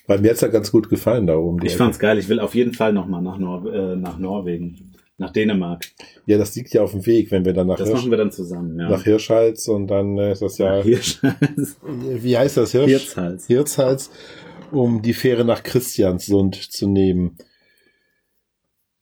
Weil 0.06 0.20
mir 0.20 0.30
hat's 0.30 0.40
ja 0.40 0.48
ganz 0.48 0.72
gut 0.72 0.88
gefallen 0.88 1.26
da 1.26 1.36
oben. 1.36 1.58
Ich 1.62 1.72
Ecke. 1.72 1.78
fand's 1.78 1.98
geil. 1.98 2.18
Ich 2.18 2.28
will 2.28 2.40
auf 2.40 2.54
jeden 2.54 2.74
Fall 2.74 2.92
nochmal 2.92 3.22
nach, 3.22 3.38
Nor 3.38 3.72
äh, 3.72 3.94
nach 3.96 4.18
Norwegen, 4.18 4.92
nach 5.18 5.30
Dänemark. 5.32 5.84
Ja, 6.26 6.36
das 6.36 6.56
liegt 6.56 6.74
ja 6.74 6.82
auf 6.82 6.90
dem 6.90 7.06
Weg, 7.06 7.30
wenn 7.30 7.44
wir 7.44 7.52
dann 7.52 7.68
nach, 7.68 7.76
Das 7.76 7.88
Hirsch, 7.88 8.00
machen 8.00 8.10
wir 8.10 8.18
dann 8.18 8.32
zusammen. 8.32 8.76
Ja. 8.78 8.90
nach 8.90 9.04
Hirschhals 9.04 9.68
und 9.68 9.86
dann 9.86 10.18
äh, 10.18 10.32
ist 10.32 10.42
das 10.42 10.58
ja, 10.58 10.82
Hirschhals. 10.82 11.76
wie 11.84 12.36
heißt 12.36 12.56
das? 12.56 12.72
Hirsch? 12.72 12.90
Hirtshals. 12.90 13.46
Hirtshals, 13.46 14.10
um 14.72 15.02
die 15.02 15.14
Fähre 15.14 15.44
nach 15.44 15.62
Christiansund 15.62 16.56
zu 16.56 16.88
nehmen. 16.88 17.36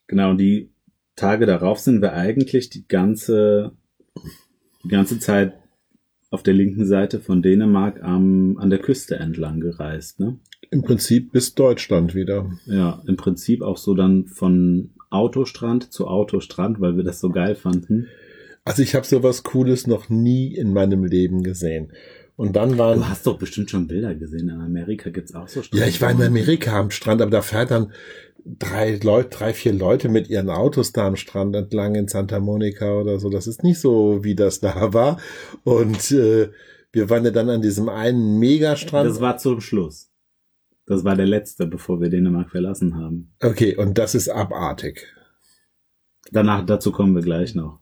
Genau, 0.07 0.31
und 0.31 0.39
die 0.39 0.71
Tage 1.17 1.47
darauf 1.47 1.79
sind 1.79 2.01
wir 2.01 2.13
eigentlich 2.15 2.71
die 2.71 2.87
ganze, 2.87 3.73
die 4.85 4.89
ganze 4.89 5.19
Zeit 5.19 5.55
auf 6.31 6.43
der 6.43 6.55
linken 6.55 6.87
Seite 6.87 7.21
von 7.21 7.43
Dänemark 7.43 8.03
am, 8.03 8.57
an 8.59 8.71
der 8.71 8.79
Küste 8.79 9.17
entlang 9.17 9.61
gereist, 9.61 10.21
ne? 10.21 10.39
Im 10.71 10.83
Prinzip 10.83 11.33
bis 11.33 11.55
Deutschland 11.55 12.15
wieder. 12.15 12.51
Ja, 12.67 13.03
im 13.07 13.17
Prinzip 13.17 13.63
auch 13.63 13.79
so 13.79 13.95
dann 13.95 14.27
von 14.27 14.91
Autostrand 15.09 15.91
zu 15.93 16.07
Autostrand, 16.07 16.81
weil 16.81 16.97
wir 16.97 17.05
das 17.05 17.21
so 17.21 17.31
geil 17.31 17.55
fanden. 17.55 18.09
Also 18.65 18.83
ich 18.83 18.95
habe 18.95 19.07
sowas 19.07 19.45
Cooles 19.45 19.87
noch 19.87 20.11
nie 20.11 20.55
in 20.55 20.75
meinem 20.75 21.05
Leben 21.05 21.43
gesehen. 21.43 21.93
Und 22.39 22.55
dann 22.55 22.79
waren 22.79 23.01
Du 23.01 23.09
hast 23.09 23.27
doch 23.27 23.37
bestimmt 23.37 23.69
schon 23.69 23.89
Bilder 23.89 24.15
gesehen. 24.15 24.49
In 24.49 24.61
Amerika 24.61 25.11
gibt's 25.11 25.35
auch 25.35 25.49
so 25.49 25.61
Ja, 25.73 25.89
ich 25.89 26.01
war 26.01 26.13
in 26.13 26.23
Amerika 26.23 26.79
am 26.79 26.93
Strand, 26.93 27.21
aber 27.21 27.33
da 27.33 27.43
fährt 27.43 27.73
dann 27.73 27.93
drei 28.45 28.97
Leute, 29.03 29.31
drei, 29.31 29.53
vier 29.53 29.73
Leute 29.73 30.09
mit 30.09 30.31
ihren 30.31 30.49
Autos 30.49 30.93
da 30.93 31.09
am 31.09 31.17
Strand 31.17 31.57
entlang 31.57 31.97
in 31.97 32.07
Santa 32.07 32.39
Monica 32.39 32.95
oder 32.95 33.19
so. 33.19 33.29
Das 33.29 33.49
ist 33.49 33.65
nicht 33.65 33.81
so, 33.81 34.23
wie 34.23 34.37
das 34.37 34.61
da 34.61 34.95
war. 34.95 35.19
Und 35.65 36.13
äh, 36.13 36.51
wir 36.93 37.11
waren 37.11 37.25
ja 37.25 37.33
dann 37.33 37.51
an 37.51 37.61
diesem 37.61 37.89
einen 37.89 38.39
Megastrand. 38.39 39.11
Das 39.11 39.21
war 39.21 39.39
zum 39.39 39.61
Schluss. 39.61 40.13
Das 40.87 41.03
war 41.03 41.17
der 41.17 41.27
letzte, 41.27 41.67
bevor 41.67 42.01
wir 42.01 42.09
Dänemark 42.09 42.51
verlassen 42.51 42.95
haben. 42.95 43.35
okay, 43.43 43.75
und 43.75 43.99
das 43.99 44.15
ist 44.15 44.29
abartig. 44.29 45.09
Danach, 46.31 46.65
dazu 46.65 46.93
kommen 46.93 47.17
wir 47.17 47.23
gleich 47.23 47.57
noch. 47.57 47.81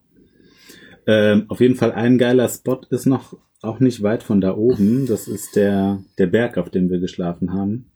Ähm, 1.06 1.44
auf 1.48 1.60
jeden 1.60 1.74
Fall 1.74 1.92
ein 1.92 2.16
geiler 2.16 2.48
Spot 2.48 2.80
ist 2.88 3.04
noch 3.04 3.36
auch 3.62 3.80
nicht 3.80 4.02
weit 4.02 4.22
von 4.22 4.40
da 4.40 4.54
oben. 4.56 5.06
Das 5.06 5.28
ist 5.28 5.56
der, 5.56 6.02
der 6.18 6.26
Berg, 6.26 6.58
auf 6.58 6.70
dem 6.70 6.90
wir 6.90 6.98
geschlafen 6.98 7.52
haben. 7.52 7.92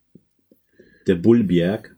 Der 1.07 1.14
Bullberg. 1.16 1.96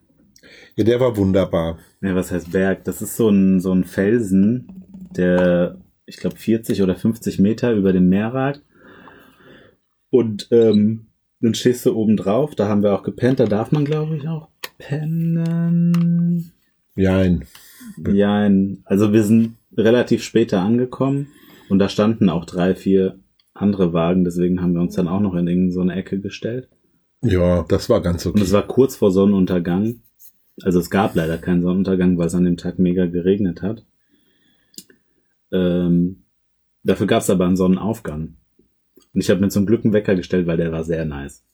Ja, 0.76 0.84
der 0.84 1.00
war 1.00 1.16
wunderbar. 1.16 1.78
Ja, 2.00 2.14
was 2.14 2.30
heißt 2.30 2.52
Berg? 2.52 2.84
Das 2.84 3.02
ist 3.02 3.16
so 3.16 3.28
ein, 3.28 3.60
so 3.60 3.72
ein 3.72 3.84
Felsen, 3.84 4.84
der, 5.16 5.78
ich 6.06 6.16
glaube, 6.16 6.36
40 6.36 6.82
oder 6.82 6.96
50 6.96 7.38
Meter 7.38 7.72
über 7.72 7.92
dem 7.92 8.08
Meer 8.08 8.32
ragt. 8.34 8.62
Und 10.10 10.48
ähm, 10.50 11.06
dann 11.40 11.54
stehst 11.54 11.86
du 11.86 11.94
oben 11.94 12.16
drauf. 12.16 12.54
Da 12.54 12.68
haben 12.68 12.82
wir 12.82 12.94
auch 12.94 13.02
gepennt. 13.02 13.40
Da 13.40 13.46
darf 13.46 13.72
man, 13.72 13.84
glaube 13.84 14.16
ich, 14.16 14.28
auch 14.28 14.48
pennen. 14.78 16.52
Jein. 16.94 17.44
Ja, 18.12 18.48
also 18.84 19.12
wir 19.12 19.24
sind 19.24 19.56
relativ 19.76 20.22
später 20.22 20.60
angekommen 20.60 21.28
und 21.68 21.78
da 21.78 21.88
standen 21.88 22.28
auch 22.28 22.44
drei, 22.44 22.74
vier 22.74 23.18
andere 23.62 23.92
Wagen. 23.92 24.24
Deswegen 24.24 24.60
haben 24.60 24.74
wir 24.74 24.80
uns 24.80 24.94
dann 24.94 25.08
auch 25.08 25.20
noch 25.20 25.34
in 25.34 25.46
irgendeine 25.46 25.94
Ecke 25.94 26.20
gestellt. 26.20 26.68
Ja, 27.22 27.64
das 27.68 27.88
war 27.88 28.02
ganz 28.02 28.26
Und 28.26 28.32
okay. 28.32 28.42
es 28.42 28.52
war 28.52 28.66
kurz 28.66 28.96
vor 28.96 29.10
Sonnenuntergang. 29.10 30.00
Also 30.62 30.80
es 30.80 30.90
gab 30.90 31.14
leider 31.14 31.38
keinen 31.38 31.62
Sonnenuntergang, 31.62 32.18
weil 32.18 32.26
es 32.26 32.34
an 32.34 32.44
dem 32.44 32.56
Tag 32.56 32.78
mega 32.78 33.06
geregnet 33.06 33.62
hat. 33.62 33.86
Ähm, 35.52 36.24
dafür 36.82 37.06
gab 37.06 37.22
es 37.22 37.30
aber 37.30 37.46
einen 37.46 37.56
Sonnenaufgang. 37.56 38.36
Und 39.14 39.20
ich 39.20 39.30
habe 39.30 39.40
mir 39.40 39.48
zum 39.48 39.66
Glück 39.66 39.84
einen 39.84 39.94
Wecker 39.94 40.14
gestellt, 40.14 40.46
weil 40.46 40.56
der 40.56 40.72
war 40.72 40.84
sehr 40.84 41.04
nice. 41.04 41.44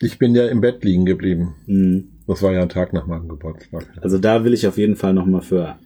Ich 0.00 0.18
bin 0.18 0.34
ja 0.34 0.46
im 0.46 0.60
Bett 0.60 0.84
liegen 0.84 1.06
geblieben. 1.06 1.54
Mhm. 1.66 2.08
Das 2.26 2.42
war 2.42 2.52
ja 2.52 2.62
ein 2.62 2.68
Tag 2.68 2.92
nach 2.92 3.06
meinem 3.06 3.28
Geburtstag. 3.28 3.86
Also 4.00 4.18
da 4.18 4.44
will 4.44 4.54
ich 4.54 4.66
auf 4.66 4.78
jeden 4.78 4.96
Fall 4.96 5.14
nochmal 5.14 5.42
für 5.42 5.78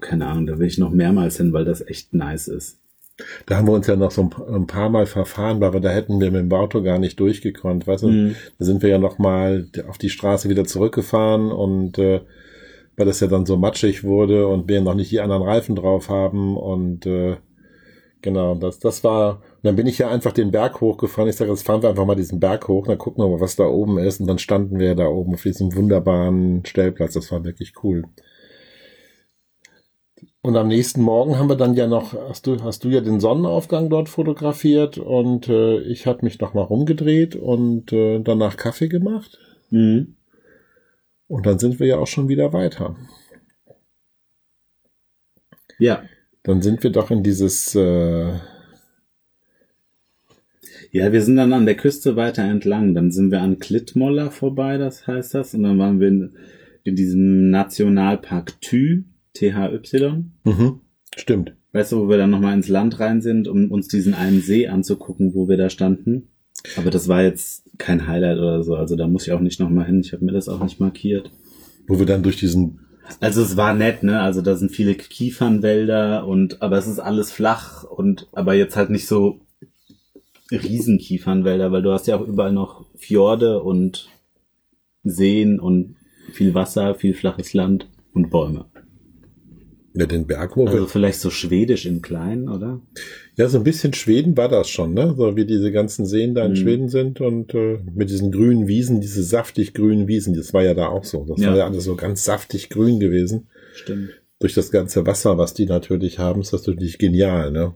keine 0.00 0.26
Ahnung, 0.26 0.46
da 0.46 0.58
will 0.58 0.66
ich 0.66 0.78
noch 0.78 0.90
mehrmals 0.90 1.36
hin, 1.36 1.52
weil 1.52 1.64
das 1.64 1.86
echt 1.86 2.12
nice 2.14 2.48
ist. 2.48 2.80
Da 3.46 3.56
haben 3.56 3.66
wir 3.66 3.72
uns 3.72 3.86
ja 3.86 3.96
noch 3.96 4.10
so 4.10 4.30
ein, 4.48 4.66
paar 4.66 4.88
Mal 4.88 5.06
verfahren, 5.06 5.62
aber 5.62 5.80
da 5.80 5.90
hätten 5.90 6.20
wir 6.20 6.30
mit 6.30 6.42
dem 6.42 6.52
Auto 6.52 6.82
gar 6.82 6.98
nicht 6.98 7.20
durchgekonnt. 7.20 7.86
Weißt 7.86 8.04
du? 8.04 8.08
Mhm. 8.08 8.36
Da 8.58 8.64
sind 8.64 8.82
wir 8.82 8.88
ja 8.88 8.98
noch 8.98 9.18
mal 9.18 9.68
auf 9.88 9.98
die 9.98 10.10
Straße 10.10 10.48
wieder 10.48 10.64
zurückgefahren 10.64 11.52
und 11.52 11.98
äh, 11.98 12.20
weil 12.96 13.06
das 13.06 13.20
ja 13.20 13.26
dann 13.26 13.46
so 13.46 13.56
matschig 13.56 14.04
wurde 14.04 14.46
und 14.46 14.68
wir 14.68 14.80
noch 14.80 14.94
nicht 14.94 15.10
die 15.10 15.20
anderen 15.20 15.42
Reifen 15.42 15.76
drauf 15.76 16.08
haben 16.08 16.56
und 16.56 17.06
äh, 17.06 17.36
genau, 18.22 18.54
das, 18.54 18.78
das 18.78 19.04
war, 19.04 19.36
und 19.36 19.64
dann 19.64 19.76
bin 19.76 19.86
ich 19.86 19.98
ja 19.98 20.08
einfach 20.08 20.32
den 20.32 20.50
Berg 20.50 20.80
hochgefahren. 20.80 21.28
Ich 21.28 21.36
sage, 21.36 21.50
jetzt 21.50 21.66
fahren 21.66 21.82
wir 21.82 21.90
einfach 21.90 22.06
mal 22.06 22.14
diesen 22.14 22.40
Berg 22.40 22.68
hoch, 22.68 22.86
dann 22.86 22.98
gucken 22.98 23.22
wir 23.22 23.28
mal, 23.28 23.40
was 23.40 23.56
da 23.56 23.64
oben 23.64 23.98
ist. 23.98 24.20
Und 24.20 24.26
dann 24.26 24.38
standen 24.38 24.78
wir 24.78 24.94
da 24.94 25.06
oben 25.06 25.34
auf 25.34 25.42
diesem 25.42 25.74
wunderbaren 25.74 26.64
Stellplatz. 26.64 27.14
Das 27.14 27.30
war 27.30 27.44
wirklich 27.44 27.74
cool. 27.82 28.04
Und 30.42 30.56
am 30.56 30.66
nächsten 30.68 31.02
Morgen 31.02 31.38
haben 31.38 31.48
wir 31.48 31.56
dann 31.56 31.74
ja 31.74 31.86
noch, 31.86 32.14
hast 32.14 32.46
du, 32.46 32.62
hast 32.62 32.82
du 32.82 32.88
ja 32.88 33.00
den 33.00 33.20
Sonnenaufgang 33.20 33.88
dort 33.88 34.08
fotografiert 34.08 34.98
und 34.98 35.48
äh, 35.48 35.80
ich 35.82 36.06
habe 36.06 36.24
mich 36.24 36.40
noch 36.40 36.52
mal 36.52 36.62
rumgedreht 36.62 37.36
und 37.36 37.92
äh, 37.92 38.18
danach 38.20 38.56
Kaffee 38.56 38.88
gemacht. 38.88 39.38
Mhm. 39.70 40.16
Und 41.28 41.46
dann 41.46 41.60
sind 41.60 41.78
wir 41.78 41.86
ja 41.86 41.98
auch 41.98 42.08
schon 42.08 42.28
wieder 42.28 42.52
weiter. 42.52 42.96
Ja. 45.78 46.02
Dann 46.42 46.60
sind 46.60 46.82
wir 46.82 46.90
doch 46.90 47.12
in 47.12 47.22
dieses, 47.22 47.76
äh, 47.76 48.32
Ja, 50.94 51.10
wir 51.10 51.22
sind 51.22 51.36
dann 51.36 51.54
an 51.54 51.64
der 51.64 51.74
Küste 51.74 52.16
weiter 52.16 52.42
entlang. 52.42 52.94
Dann 52.94 53.10
sind 53.10 53.30
wir 53.30 53.40
an 53.40 53.58
Klittmoller 53.58 54.30
vorbei, 54.30 54.76
das 54.76 55.06
heißt 55.06 55.34
das. 55.34 55.54
Und 55.54 55.62
dann 55.62 55.78
waren 55.78 56.00
wir 56.00 56.08
in, 56.08 56.36
in 56.84 56.96
diesem 56.96 57.48
Nationalpark 57.48 58.60
Thü, 58.60 59.04
THY. 59.34 60.24
mhm, 60.44 60.80
stimmt. 61.16 61.56
Weißt 61.72 61.92
du, 61.92 62.00
wo 62.00 62.08
wir 62.08 62.18
dann 62.18 62.30
nochmal 62.30 62.54
ins 62.54 62.68
Land 62.68 63.00
rein 63.00 63.22
sind, 63.22 63.48
um 63.48 63.70
uns 63.70 63.88
diesen 63.88 64.12
einen 64.14 64.40
See 64.42 64.68
anzugucken, 64.68 65.34
wo 65.34 65.48
wir 65.48 65.56
da 65.56 65.70
standen. 65.70 66.28
Aber 66.76 66.90
das 66.90 67.08
war 67.08 67.22
jetzt 67.22 67.64
kein 67.78 68.06
Highlight 68.06 68.38
oder 68.38 68.62
so. 68.62 68.74
Also 68.76 68.94
da 68.94 69.08
muss 69.08 69.26
ich 69.26 69.32
auch 69.32 69.40
nicht 69.40 69.58
nochmal 69.58 69.86
hin. 69.86 70.00
Ich 70.00 70.12
habe 70.12 70.24
mir 70.24 70.32
das 70.32 70.48
auch 70.48 70.62
nicht 70.62 70.80
markiert. 70.80 71.30
Wo 71.86 71.98
wir 71.98 72.06
dann 72.06 72.22
durch 72.22 72.36
diesen, 72.36 72.80
Also 73.20 73.42
es 73.42 73.56
war 73.56 73.74
nett, 73.74 74.02
ne? 74.02 74.20
Also 74.20 74.42
da 74.42 74.54
sind 74.54 74.70
viele 74.70 74.94
Kiefernwälder 74.94 76.26
und 76.26 76.62
aber 76.62 76.78
es 76.78 76.86
ist 76.86 77.00
alles 77.00 77.32
flach 77.32 77.84
und 77.84 78.28
aber 78.32 78.54
jetzt 78.54 78.76
halt 78.76 78.90
nicht 78.90 79.06
so 79.06 79.40
Riesenkiefernwälder, 80.50 81.72
weil 81.72 81.82
du 81.82 81.92
hast 81.92 82.06
ja 82.06 82.16
auch 82.16 82.26
überall 82.26 82.52
noch 82.52 82.86
Fjorde 82.96 83.62
und 83.62 84.08
Seen 85.04 85.58
und 85.58 85.96
viel 86.32 86.54
Wasser, 86.54 86.94
viel 86.94 87.14
flaches 87.14 87.54
Land 87.54 87.88
und 88.12 88.30
Bäume. 88.30 88.66
Ja, 89.94 90.06
den 90.06 90.26
Berg, 90.26 90.56
wo 90.56 90.64
wir 90.66 90.72
Also 90.72 90.86
vielleicht 90.86 91.20
so 91.20 91.28
schwedisch 91.30 91.84
im 91.86 92.00
Kleinen, 92.00 92.48
oder? 92.48 92.80
Ja, 93.36 93.48
so 93.48 93.58
ein 93.58 93.64
bisschen 93.64 93.92
Schweden 93.92 94.36
war 94.36 94.48
das 94.48 94.68
schon, 94.70 94.94
ne? 94.94 95.14
So 95.16 95.36
wie 95.36 95.44
diese 95.44 95.70
ganzen 95.72 96.06
Seen 96.06 96.34
da 96.34 96.44
in 96.44 96.52
Mhm. 96.52 96.56
Schweden 96.56 96.88
sind 96.88 97.20
und 97.20 97.54
äh, 97.54 97.78
mit 97.94 98.08
diesen 98.10 98.32
grünen 98.32 98.68
Wiesen, 98.68 99.00
diese 99.00 99.22
saftig 99.22 99.74
grünen 99.74 100.08
Wiesen, 100.08 100.34
das 100.34 100.52
war 100.54 100.62
ja 100.62 100.74
da 100.74 100.86
auch 100.88 101.04
so. 101.04 101.24
Das 101.28 101.40
Ja. 101.40 101.50
war 101.50 101.56
ja 101.58 101.66
alles 101.66 101.84
so 101.84 101.94
ganz 101.96 102.24
saftig 102.24 102.70
grün 102.70 103.00
gewesen. 103.00 103.48
Stimmt. 103.74 104.10
Durch 104.38 104.54
das 104.54 104.70
ganze 104.70 105.06
Wasser, 105.06 105.38
was 105.38 105.54
die 105.54 105.66
natürlich 105.66 106.18
haben, 106.18 106.40
ist 106.40 106.52
das 106.52 106.66
natürlich 106.66 106.98
genial, 106.98 107.50
ne? 107.52 107.74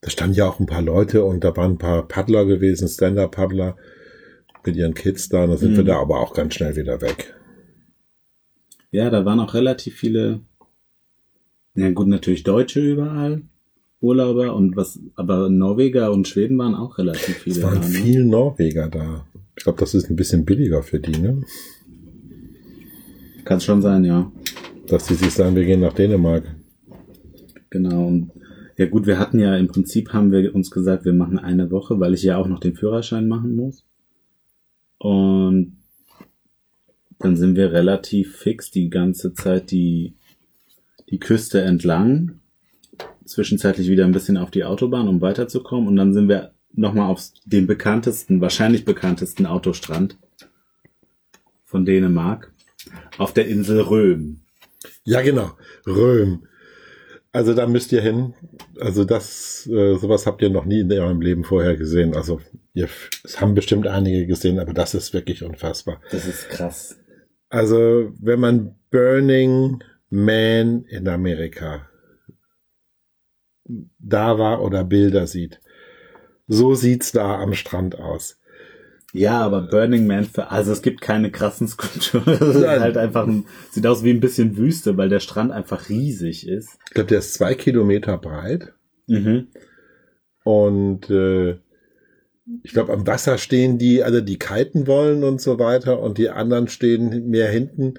Da 0.00 0.10
standen 0.10 0.34
ja 0.36 0.48
auch 0.48 0.60
ein 0.60 0.66
paar 0.66 0.82
Leute 0.82 1.24
und 1.24 1.42
da 1.44 1.56
waren 1.56 1.72
ein 1.72 1.78
paar 1.78 2.06
Paddler 2.06 2.44
gewesen, 2.44 2.86
Stand-Up-Paddler 2.88 3.76
mit 4.64 4.76
ihren 4.76 4.94
Kids 4.94 5.28
da. 5.28 5.44
Und 5.44 5.50
da 5.50 5.56
sind 5.56 5.72
Mhm. 5.72 5.76
wir 5.78 5.84
da 5.84 5.98
aber 6.00 6.20
auch 6.20 6.32
ganz 6.34 6.54
schnell 6.54 6.76
wieder 6.76 7.00
weg. 7.00 7.34
Ja, 8.90 9.10
da 9.10 9.24
waren 9.24 9.40
auch 9.40 9.54
relativ 9.54 9.96
viele, 9.96 10.40
ja 11.76 11.90
gut, 11.90 12.08
natürlich 12.08 12.42
Deutsche 12.42 12.80
überall, 12.80 13.42
Urlauber 14.00 14.54
und 14.54 14.76
was, 14.76 14.98
aber 15.14 15.48
Norweger 15.48 16.12
und 16.12 16.26
Schweden 16.28 16.58
waren 16.58 16.74
auch 16.74 16.98
relativ 16.98 17.36
viele. 17.38 17.56
Es 17.56 17.62
waren 17.62 17.80
da, 17.80 17.88
ne? 17.88 17.94
viel 17.94 18.24
Norweger 18.24 18.88
da. 18.88 19.26
Ich 19.56 19.64
glaube, 19.64 19.78
das 19.78 19.94
ist 19.94 20.10
ein 20.10 20.16
bisschen 20.16 20.44
billiger 20.44 20.82
für 20.82 21.00
die, 21.00 21.18
ne? 21.18 21.42
Kann 23.44 23.60
schon 23.60 23.80
sein, 23.80 24.04
ja. 24.04 24.30
Dass 24.88 25.06
die 25.06 25.14
sich 25.14 25.32
sagen, 25.32 25.56
wir 25.56 25.64
gehen 25.64 25.80
nach 25.80 25.92
Dänemark. 25.92 26.44
Genau. 27.70 28.06
Und 28.06 28.32
ja 28.76 28.86
gut, 28.86 29.06
wir 29.06 29.18
hatten 29.18 29.38
ja 29.38 29.56
im 29.56 29.68
Prinzip 29.68 30.12
haben 30.12 30.32
wir 30.32 30.54
uns 30.54 30.70
gesagt, 30.70 31.04
wir 31.04 31.12
machen 31.12 31.38
eine 31.38 31.70
Woche, 31.70 31.98
weil 31.98 32.14
ich 32.14 32.22
ja 32.22 32.36
auch 32.36 32.48
noch 32.48 32.60
den 32.60 32.74
Führerschein 32.74 33.28
machen 33.28 33.56
muss. 33.56 33.84
Und 34.98 35.76
dann 37.18 37.36
sind 37.36 37.56
wir 37.56 37.72
relativ 37.72 38.36
fix 38.36 38.70
die 38.70 38.90
ganze 38.90 39.32
Zeit 39.32 39.70
die, 39.70 40.14
die 41.10 41.18
Küste 41.18 41.60
entlang. 41.62 42.40
Zwischenzeitlich 43.24 43.88
wieder 43.88 44.04
ein 44.04 44.12
bisschen 44.12 44.36
auf 44.36 44.50
die 44.50 44.64
Autobahn, 44.64 45.08
um 45.08 45.20
weiterzukommen. 45.20 45.88
Und 45.88 45.96
dann 45.96 46.14
sind 46.14 46.28
wir 46.28 46.52
nochmal 46.72 47.10
auf 47.10 47.22
den 47.44 47.66
bekanntesten, 47.66 48.40
wahrscheinlich 48.40 48.84
bekanntesten 48.84 49.46
Autostrand 49.46 50.16
von 51.64 51.84
Dänemark. 51.84 52.52
Auf 53.18 53.32
der 53.32 53.48
Insel 53.48 53.80
Röhm. 53.80 54.40
Ja, 55.04 55.22
genau. 55.22 55.52
Röhm. 55.86 56.46
Also 57.32 57.52
da 57.52 57.66
müsst 57.66 57.92
ihr 57.92 58.00
hin. 58.00 58.34
Also 58.80 59.04
das, 59.04 59.66
äh, 59.66 59.96
sowas 59.96 60.26
habt 60.26 60.40
ihr 60.42 60.50
noch 60.50 60.64
nie 60.64 60.80
in 60.80 60.92
eurem 60.92 61.20
Leben 61.20 61.44
vorher 61.44 61.76
gesehen. 61.76 62.14
Also 62.14 62.40
ihr, 62.72 62.88
es 63.24 63.40
haben 63.40 63.54
bestimmt 63.54 63.86
einige 63.86 64.26
gesehen, 64.26 64.58
aber 64.58 64.72
das 64.72 64.94
ist 64.94 65.12
wirklich 65.12 65.42
unfassbar. 65.42 66.00
Das 66.10 66.26
ist 66.26 66.48
krass. 66.48 66.96
Also 67.48 68.12
wenn 68.18 68.40
man 68.40 68.74
Burning 68.90 69.82
Man 70.08 70.84
in 70.84 71.08
Amerika 71.08 71.88
da 73.98 74.38
war 74.38 74.62
oder 74.62 74.84
Bilder 74.84 75.26
sieht, 75.26 75.60
so 76.46 76.74
sieht's 76.74 77.12
da 77.12 77.40
am 77.40 77.54
Strand 77.54 77.98
aus. 77.98 78.38
Ja, 79.12 79.40
aber 79.40 79.62
Burning 79.62 80.06
Man 80.06 80.24
für, 80.24 80.50
also 80.50 80.72
es 80.72 80.82
gibt 80.82 81.00
keine 81.00 81.30
krassen 81.30 81.68
Skulpturen. 81.68 82.34
Es 82.34 82.56
ist 82.56 82.66
halt 82.66 82.96
einfach 82.96 83.26
ein, 83.26 83.46
sieht 83.70 83.86
aus 83.86 84.04
wie 84.04 84.10
ein 84.10 84.20
bisschen 84.20 84.56
Wüste, 84.56 84.96
weil 84.96 85.08
der 85.08 85.20
Strand 85.20 85.52
einfach 85.52 85.88
riesig 85.88 86.46
ist. 86.46 86.78
Ich 86.88 86.94
glaube, 86.94 87.08
der 87.08 87.20
ist 87.20 87.34
zwei 87.34 87.54
Kilometer 87.54 88.18
breit. 88.18 88.74
Mhm. 89.06 89.48
Und 90.44 91.08
äh, 91.10 91.58
ich 92.62 92.72
glaube, 92.72 92.92
am 92.92 93.06
Wasser 93.06 93.38
stehen 93.38 93.78
die, 93.78 94.04
also 94.04 94.20
die 94.20 94.38
kiten 94.38 94.86
wollen 94.86 95.24
und 95.24 95.40
so 95.40 95.58
weiter, 95.58 96.00
und 96.00 96.18
die 96.18 96.28
anderen 96.28 96.68
stehen 96.68 97.28
mehr 97.28 97.48
hinten, 97.48 97.94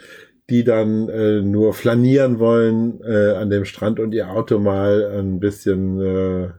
die 0.49 0.63
dann 0.63 1.09
äh, 1.09 1.41
nur 1.41 1.73
flanieren 1.73 2.39
wollen 2.39 3.01
äh, 3.03 3.35
an 3.35 3.49
dem 3.49 3.65
Strand 3.65 3.99
und 3.99 4.13
ihr 4.13 4.29
Auto 4.29 4.59
mal 4.59 5.19
ein 5.19 5.39
bisschen, 5.39 5.99
äh, 5.99 6.49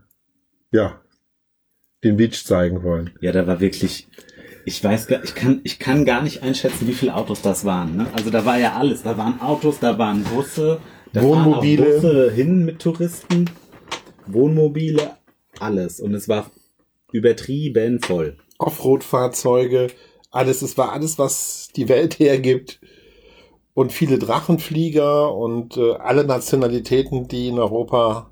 ja, 0.72 1.01
den 2.05 2.16
Beach 2.16 2.44
zeigen 2.44 2.83
wollen. 2.83 3.11
Ja, 3.20 3.33
da 3.33 3.46
war 3.46 3.61
wirklich, 3.61 4.07
ich 4.64 4.85
weiß 4.85 5.07
gar, 5.07 5.24
ich 5.24 5.35
kann, 5.35 5.61
ich 5.64 5.79
kann 5.79 6.05
gar 6.05 6.22
nicht 6.22 6.42
einschätzen, 6.42 6.87
wie 6.87 6.92
viele 6.92 7.14
Autos 7.14 7.40
das 7.42 7.64
waren. 7.64 7.96
Ne? 7.96 8.07
Also 8.12 8.31
da 8.31 8.44
war 8.44 8.59
ja 8.59 8.74
alles. 8.74 9.03
Da 9.03 9.16
waren 9.16 9.40
Autos, 9.40 9.79
da 9.81 9.98
waren 9.98 10.22
Busse, 10.24 10.79
da 11.12 11.22
Wohnmobile. 11.22 11.85
fahren 11.85 11.96
auch 11.96 12.03
Busse 12.03 12.31
hin 12.31 12.64
mit 12.64 12.79
Touristen, 12.81 13.51
Wohnmobile, 14.27 15.12
alles. 15.59 16.01
Und 16.01 16.14
es 16.14 16.29
war 16.29 16.51
übertrieben 17.12 18.01
voll. 18.01 18.37
Offroad-Fahrzeuge, 18.59 19.88
alles, 20.31 20.62
es 20.62 20.77
war 20.77 20.92
alles, 20.92 21.18
was 21.18 21.70
die 21.74 21.88
Welt 21.88 22.18
hergibt. 22.18 22.81
Und 23.78 23.92
viele 23.92 24.18
Drachenflieger 24.18 25.32
und 25.32 25.76
äh, 25.76 25.92
alle 25.92 26.24
Nationalitäten, 26.24 27.28
die 27.28 27.46
in 27.46 27.60
Europa 27.60 28.28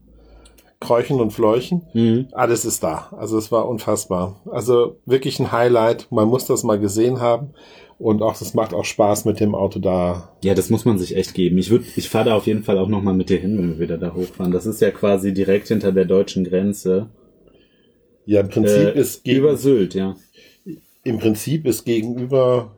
kräuchen 0.81 1.21
und 1.21 1.31
fleuchen. 1.31 1.83
Mhm. 1.95 2.27
Alles 2.33 2.65
ist 2.65 2.83
da. 2.83 3.13
Also 3.17 3.39
es 3.39 3.53
war 3.53 3.69
unfassbar. 3.69 4.41
Also 4.51 4.97
wirklich 5.07 5.39
ein 5.39 5.53
Highlight. 5.53 6.09
Man 6.11 6.27
muss 6.27 6.47
das 6.47 6.65
mal 6.65 6.81
gesehen 6.81 7.21
haben. 7.21 7.51
Und 7.97 8.23
auch, 8.23 8.41
es 8.41 8.55
macht 8.55 8.75
auch 8.75 8.85
Spaß 8.85 9.25
mit 9.25 9.39
dem 9.39 9.55
Auto 9.55 9.79
da. 9.79 10.37
Ja, 10.43 10.55
das 10.55 10.69
muss 10.69 10.85
man 10.85 10.99
sich 10.99 11.15
echt 11.17 11.33
geben. 11.35 11.59
Ich 11.59 11.71
würde, 11.71 11.85
ich 11.95 12.09
fahre 12.09 12.31
da 12.31 12.37
auf 12.37 12.49
jeden 12.49 12.65
Fall 12.65 12.79
auch 12.79 12.89
nochmal 12.89 13.15
mit 13.15 13.31
dir 13.31 13.39
hin, 13.39 13.57
wenn 13.57 13.71
wir 13.71 13.79
wieder 13.79 13.99
da 13.99 14.15
hochfahren. 14.15 14.51
Das 14.53 14.67
ist 14.67 14.81
ja 14.81 14.91
quasi 14.91 15.33
direkt 15.33 15.69
hinter 15.69 15.93
der 15.93 16.07
deutschen 16.07 16.43
Grenze. 16.43 17.07
Ja, 18.25 18.41
im 18.41 18.49
Prinzip 18.49 18.97
Äh, 18.97 18.99
ist 18.99 19.23
gegen, 19.23 19.39
über 19.39 19.57
Sylt, 19.57 19.95
ja. 19.95 20.17
im 21.05 21.19
Prinzip 21.19 21.67
ist 21.67 21.85
gegenüber, 21.85 22.73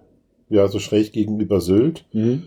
ja, 0.51 0.69
so 0.69 0.79
schräg 0.79 1.13
gegenüber 1.13 1.63
Sylt. 1.63 2.05
Mhm. 2.13 2.43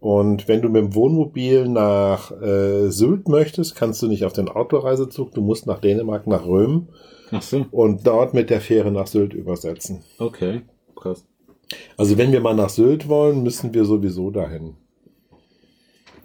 Und 0.00 0.48
wenn 0.48 0.62
du 0.62 0.70
mit 0.70 0.82
dem 0.82 0.94
Wohnmobil 0.94 1.68
nach 1.68 2.32
äh, 2.40 2.90
Sylt 2.90 3.28
möchtest, 3.28 3.76
kannst 3.76 4.00
du 4.00 4.08
nicht 4.08 4.24
auf 4.24 4.32
den 4.32 4.48
Autoreisezug, 4.48 5.32
du 5.34 5.42
musst 5.42 5.66
nach 5.66 5.78
Dänemark, 5.78 6.26
nach 6.26 6.46
Röm 6.46 6.88
Ach 7.30 7.42
so, 7.42 7.66
und 7.70 8.06
dort 8.06 8.32
mit 8.32 8.48
der 8.48 8.62
Fähre 8.62 8.90
nach 8.90 9.06
Sylt 9.06 9.34
übersetzen. 9.34 10.02
okay, 10.18 10.62
krass. 10.96 11.24
Also 11.96 12.18
wenn 12.18 12.32
wir 12.32 12.40
mal 12.40 12.54
nach 12.56 12.70
Sylt 12.70 13.08
wollen, 13.08 13.42
müssen 13.42 13.72
wir 13.74 13.84
sowieso 13.84 14.30
dahin. 14.30 14.74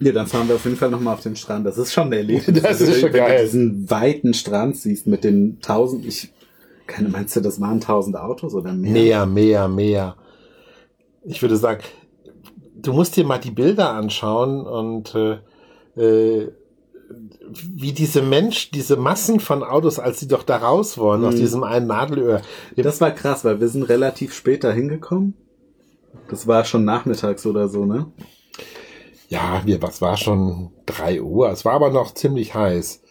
Ja, 0.00 0.12
dann 0.12 0.26
fahren 0.26 0.48
wir 0.48 0.56
auf 0.56 0.64
jeden 0.64 0.76
Fall 0.76 0.90
nochmal 0.90 1.14
auf 1.14 1.22
den 1.22 1.36
Strand. 1.36 1.66
Das 1.66 1.78
ist 1.78 1.92
schon 1.92 2.10
der 2.10 2.20
Erlebnis. 2.20 2.60
Das 2.62 2.80
ist 2.80 3.00
schon 3.00 3.12
wenn 3.12 3.20
geil. 3.24 3.36
du 3.38 3.42
diesen 3.44 3.90
weiten 3.90 4.34
Strand 4.34 4.76
siehst 4.76 5.06
mit 5.06 5.22
den 5.24 5.58
tausend, 5.60 6.04
ich, 6.04 6.30
keine, 6.86 7.08
meinst 7.08 7.36
du, 7.36 7.40
das 7.40 7.60
waren 7.60 7.80
tausend 7.80 8.16
Autos 8.16 8.54
oder 8.54 8.72
mehr? 8.72 8.92
Mehr, 8.92 9.26
mehr, 9.26 9.68
mehr. 9.68 10.16
Ich 11.24 11.40
würde 11.42 11.56
sagen, 11.56 11.82
du 12.82 12.92
musst 12.92 13.16
dir 13.16 13.24
mal 13.24 13.38
die 13.38 13.50
Bilder 13.50 13.90
anschauen 13.90 14.66
und 14.66 15.14
äh, 15.14 15.38
äh, 16.00 16.52
wie 17.52 17.92
diese 17.92 18.20
Mensch, 18.22 18.70
diese 18.72 18.96
Massen 18.96 19.38
von 19.38 19.62
Autos, 19.62 19.98
als 20.00 20.18
sie 20.20 20.26
doch 20.28 20.42
da 20.42 20.56
raus 20.56 20.98
wollen, 20.98 21.24
aus 21.24 21.34
Mhm. 21.34 21.38
diesem 21.38 21.64
einen 21.64 21.86
Nadelöhr. 21.86 22.42
Das 22.76 23.00
war 23.00 23.12
krass, 23.12 23.44
weil 23.44 23.60
wir 23.60 23.68
sind 23.68 23.84
relativ 23.84 24.34
später 24.34 24.72
hingekommen. 24.72 25.34
Das 26.28 26.46
war 26.48 26.64
schon 26.64 26.84
nachmittags 26.84 27.46
oder 27.46 27.68
so, 27.68 27.84
ne? 27.84 28.06
Ja, 29.28 29.62
wir, 29.64 29.80
was 29.82 30.00
war 30.00 30.16
schon 30.16 30.70
drei 30.86 31.20
Uhr? 31.22 31.50
Es 31.50 31.64
war 31.64 31.74
aber 31.74 31.90
noch 31.90 32.12
ziemlich 32.14 32.54
heiß. 32.54 33.02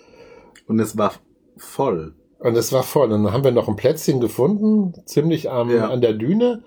Und 0.67 0.79
es 0.79 0.97
war 0.97 1.13
voll. 1.57 2.15
Und 2.39 2.57
es 2.57 2.73
war 2.73 2.83
voll. 2.83 3.11
Und 3.11 3.23
dann 3.23 3.33
haben 3.33 3.43
wir 3.43 3.51
noch 3.51 3.67
ein 3.69 3.75
Plätzchen 3.77 4.19
gefunden, 4.19 4.93
ziemlich 5.05 5.49
am, 5.49 5.69
Ja. 5.69 5.89
an 5.89 6.01
der 6.01 6.13
Düne. 6.13 6.63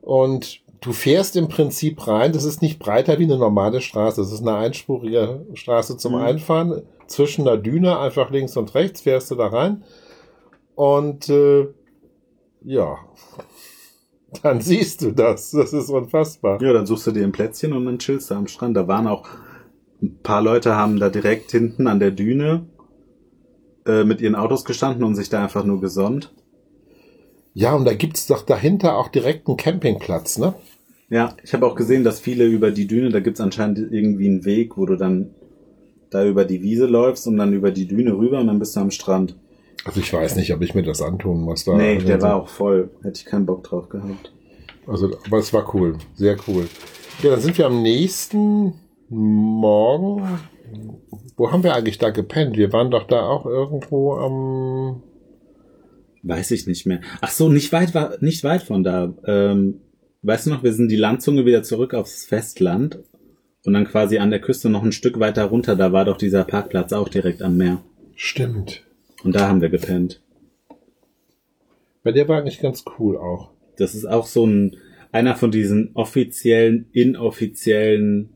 Und 0.00 0.60
du 0.80 0.92
fährst 0.92 1.36
im 1.36 1.48
Prinzip 1.48 2.06
rein. 2.06 2.32
Das 2.32 2.44
ist 2.44 2.62
nicht 2.62 2.78
breiter 2.78 3.18
wie 3.18 3.24
eine 3.24 3.38
normale 3.38 3.80
Straße. 3.80 4.20
Das 4.20 4.32
ist 4.32 4.40
eine 4.42 4.56
einspurige 4.56 5.46
Straße 5.54 5.96
zum 5.96 6.12
Mhm. 6.12 6.22
Einfahren. 6.22 6.82
Zwischen 7.06 7.44
der 7.44 7.56
Düne, 7.56 7.98
einfach 7.98 8.30
links 8.30 8.56
und 8.56 8.74
rechts, 8.74 9.00
fährst 9.00 9.30
du 9.30 9.34
da 9.34 9.46
rein. 9.46 9.82
Und 10.74 11.28
äh, 11.28 11.68
ja, 12.64 12.98
dann 14.42 14.60
siehst 14.60 15.02
du 15.02 15.12
das. 15.12 15.50
Das 15.50 15.72
ist 15.72 15.90
unfassbar. 15.90 16.60
Ja, 16.62 16.72
dann 16.72 16.86
suchst 16.86 17.06
du 17.06 17.12
dir 17.12 17.24
ein 17.24 17.32
Plätzchen 17.32 17.72
und 17.72 17.86
dann 17.86 17.98
chillst 17.98 18.30
du 18.30 18.34
am 18.34 18.46
Strand. 18.46 18.76
Da 18.76 18.86
waren 18.86 19.06
auch 19.06 19.26
ein 20.02 20.18
paar 20.22 20.42
Leute 20.42 20.76
haben 20.76 21.00
da 21.00 21.08
direkt 21.08 21.50
hinten 21.50 21.88
an 21.88 21.98
der 21.98 22.12
Düne 22.12 22.66
äh, 23.84 24.04
mit 24.04 24.20
ihren 24.20 24.36
Autos 24.36 24.64
gestanden 24.64 25.02
und 25.02 25.16
sich 25.16 25.28
da 25.28 25.42
einfach 25.42 25.64
nur 25.64 25.80
gesonnt. 25.80 26.32
Ja, 27.58 27.74
und 27.74 27.84
da 27.86 27.92
gibt's 27.92 28.28
doch 28.28 28.42
dahinter 28.42 28.96
auch 28.96 29.08
direkt 29.08 29.48
einen 29.48 29.56
Campingplatz, 29.56 30.38
ne? 30.38 30.54
Ja, 31.10 31.34
ich 31.42 31.52
habe 31.54 31.66
auch 31.66 31.74
gesehen, 31.74 32.04
dass 32.04 32.20
viele 32.20 32.44
über 32.44 32.70
die 32.70 32.86
Düne, 32.86 33.08
da 33.08 33.18
gibt's 33.18 33.40
anscheinend 33.40 33.78
irgendwie 33.78 34.28
einen 34.28 34.44
Weg, 34.44 34.76
wo 34.76 34.86
du 34.86 34.94
dann 34.94 35.30
da 36.10 36.24
über 36.24 36.44
die 36.44 36.62
Wiese 36.62 36.86
läufst 36.86 37.26
und 37.26 37.36
dann 37.36 37.52
über 37.52 37.72
die 37.72 37.88
Düne 37.88 38.16
rüber 38.16 38.38
und 38.38 38.46
dann 38.46 38.60
bist 38.60 38.76
du 38.76 38.80
am 38.80 38.92
Strand. 38.92 39.34
Also 39.84 39.98
ich 39.98 40.12
weiß 40.12 40.36
nicht, 40.36 40.54
ob 40.54 40.62
ich 40.62 40.76
mir 40.76 40.84
das 40.84 41.02
antun 41.02 41.40
muss. 41.40 41.64
Da. 41.64 41.74
nee, 41.76 41.98
der 41.98 42.14
Also- 42.14 42.26
war 42.28 42.36
auch 42.36 42.48
voll. 42.48 42.90
Hätte 43.02 43.18
ich 43.18 43.24
keinen 43.24 43.46
Bock 43.46 43.64
drauf 43.64 43.88
gehabt. 43.88 44.32
Also, 44.86 45.10
aber 45.26 45.38
es 45.38 45.52
war 45.52 45.74
cool, 45.74 45.98
sehr 46.14 46.36
cool. 46.46 46.68
Ja, 47.24 47.30
dann 47.30 47.40
sind 47.40 47.58
wir 47.58 47.66
am 47.66 47.82
nächsten 47.82 48.74
Morgen. 49.08 50.22
Wo 51.36 51.50
haben 51.50 51.64
wir 51.64 51.74
eigentlich 51.74 51.98
da 51.98 52.10
gepennt? 52.10 52.56
Wir 52.56 52.72
waren 52.72 52.92
doch 52.92 53.08
da 53.08 53.26
auch 53.28 53.46
irgendwo 53.46 54.12
am. 54.14 55.02
Weiß 56.28 56.50
ich 56.50 56.66
nicht 56.66 56.84
mehr. 56.84 57.00
Ach 57.22 57.30
so, 57.30 57.48
nicht 57.48 57.72
weit 57.72 57.94
war, 57.94 58.18
nicht 58.20 58.44
weit 58.44 58.62
von 58.62 58.84
da. 58.84 59.14
Ähm, 59.24 59.80
weißt 60.20 60.44
du 60.44 60.50
noch, 60.50 60.62
wir 60.62 60.74
sind 60.74 60.90
die 60.90 60.96
Landzunge 60.96 61.46
wieder 61.46 61.62
zurück 61.62 61.94
aufs 61.94 62.26
Festland 62.26 62.98
und 63.64 63.72
dann 63.72 63.86
quasi 63.86 64.18
an 64.18 64.28
der 64.28 64.42
Küste 64.42 64.68
noch 64.68 64.82
ein 64.82 64.92
Stück 64.92 65.18
weiter 65.20 65.44
runter. 65.44 65.74
Da 65.74 65.90
war 65.90 66.04
doch 66.04 66.18
dieser 66.18 66.44
Parkplatz 66.44 66.92
auch 66.92 67.08
direkt 67.08 67.40
am 67.40 67.56
Meer. 67.56 67.82
Stimmt. 68.14 68.84
Und 69.24 69.36
da 69.36 69.48
haben 69.48 69.62
wir 69.62 69.70
gepennt. 69.70 70.20
Bei 72.02 72.12
der 72.12 72.28
war 72.28 72.40
eigentlich 72.40 72.60
ganz 72.60 72.84
cool 72.98 73.16
auch. 73.16 73.50
Das 73.78 73.94
ist 73.94 74.04
auch 74.04 74.26
so 74.26 74.46
ein, 74.46 74.76
einer 75.12 75.34
von 75.34 75.50
diesen 75.50 75.92
offiziellen, 75.94 76.90
inoffiziellen 76.92 78.34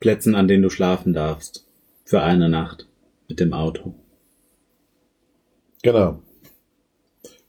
Plätzen, 0.00 0.34
an 0.34 0.48
denen 0.48 0.64
du 0.64 0.70
schlafen 0.70 1.12
darfst. 1.12 1.64
Für 2.04 2.22
eine 2.22 2.48
Nacht. 2.48 2.88
Mit 3.28 3.38
dem 3.38 3.52
Auto. 3.52 3.94
Genau. 5.84 6.22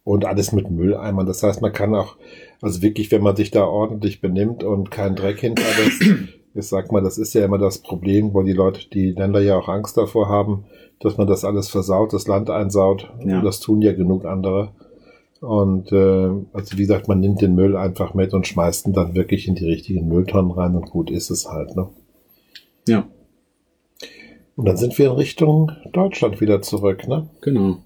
Und 0.07 0.23
alles 0.23 0.53
mit 0.53 0.71
Mülleimern. 0.71 1.25
Das 1.25 1.43
heißt, 1.43 1.61
man 1.61 1.73
kann 1.73 1.93
auch, 1.93 2.15
also 2.61 2.81
wirklich, 2.81 3.11
wenn 3.11 3.21
man 3.21 3.35
sich 3.35 3.51
da 3.51 3.65
ordentlich 3.65 4.21
benimmt 4.21 4.63
und 4.63 4.89
keinen 4.89 5.17
Dreck 5.17 5.41
hinterlässt, 5.41 6.01
ich 6.53 6.65
sag 6.65 6.93
mal, 6.93 7.03
das 7.03 7.17
ist 7.17 7.33
ja 7.33 7.43
immer 7.43 7.57
das 7.57 7.79
Problem, 7.79 8.33
wo 8.33 8.41
die 8.41 8.53
Leute, 8.53 8.87
die 8.89 9.11
Länder 9.11 9.41
ja 9.41 9.57
auch 9.57 9.67
Angst 9.67 9.97
davor 9.97 10.29
haben, 10.29 10.63
dass 11.01 11.17
man 11.17 11.27
das 11.27 11.43
alles 11.43 11.67
versaut, 11.67 12.13
das 12.13 12.25
Land 12.25 12.49
einsaut. 12.49 13.11
Ja. 13.25 13.39
Und 13.39 13.43
das 13.43 13.59
tun 13.59 13.81
ja 13.81 13.91
genug 13.91 14.23
andere. 14.23 14.69
Und 15.41 15.91
äh, 15.91 16.29
also 16.53 16.77
wie 16.77 16.83
gesagt, 16.83 17.09
man 17.09 17.19
nimmt 17.19 17.41
den 17.41 17.55
Müll 17.55 17.75
einfach 17.75 18.13
mit 18.13 18.33
und 18.33 18.47
schmeißt 18.47 18.87
ihn 18.87 18.93
dann 18.93 19.13
wirklich 19.13 19.45
in 19.49 19.55
die 19.55 19.65
richtigen 19.65 20.07
Mülltonnen 20.07 20.51
rein 20.51 20.77
und 20.77 20.89
gut 20.89 21.11
ist 21.11 21.31
es 21.31 21.49
halt. 21.49 21.75
Ne? 21.75 21.89
Ja, 22.87 23.05
Und 24.55 24.69
dann 24.69 24.77
sind 24.77 24.97
wir 24.97 25.07
in 25.07 25.17
Richtung 25.17 25.73
Deutschland 25.91 26.39
wieder 26.39 26.61
zurück. 26.61 27.09
Ne? 27.09 27.27
genau. 27.41 27.79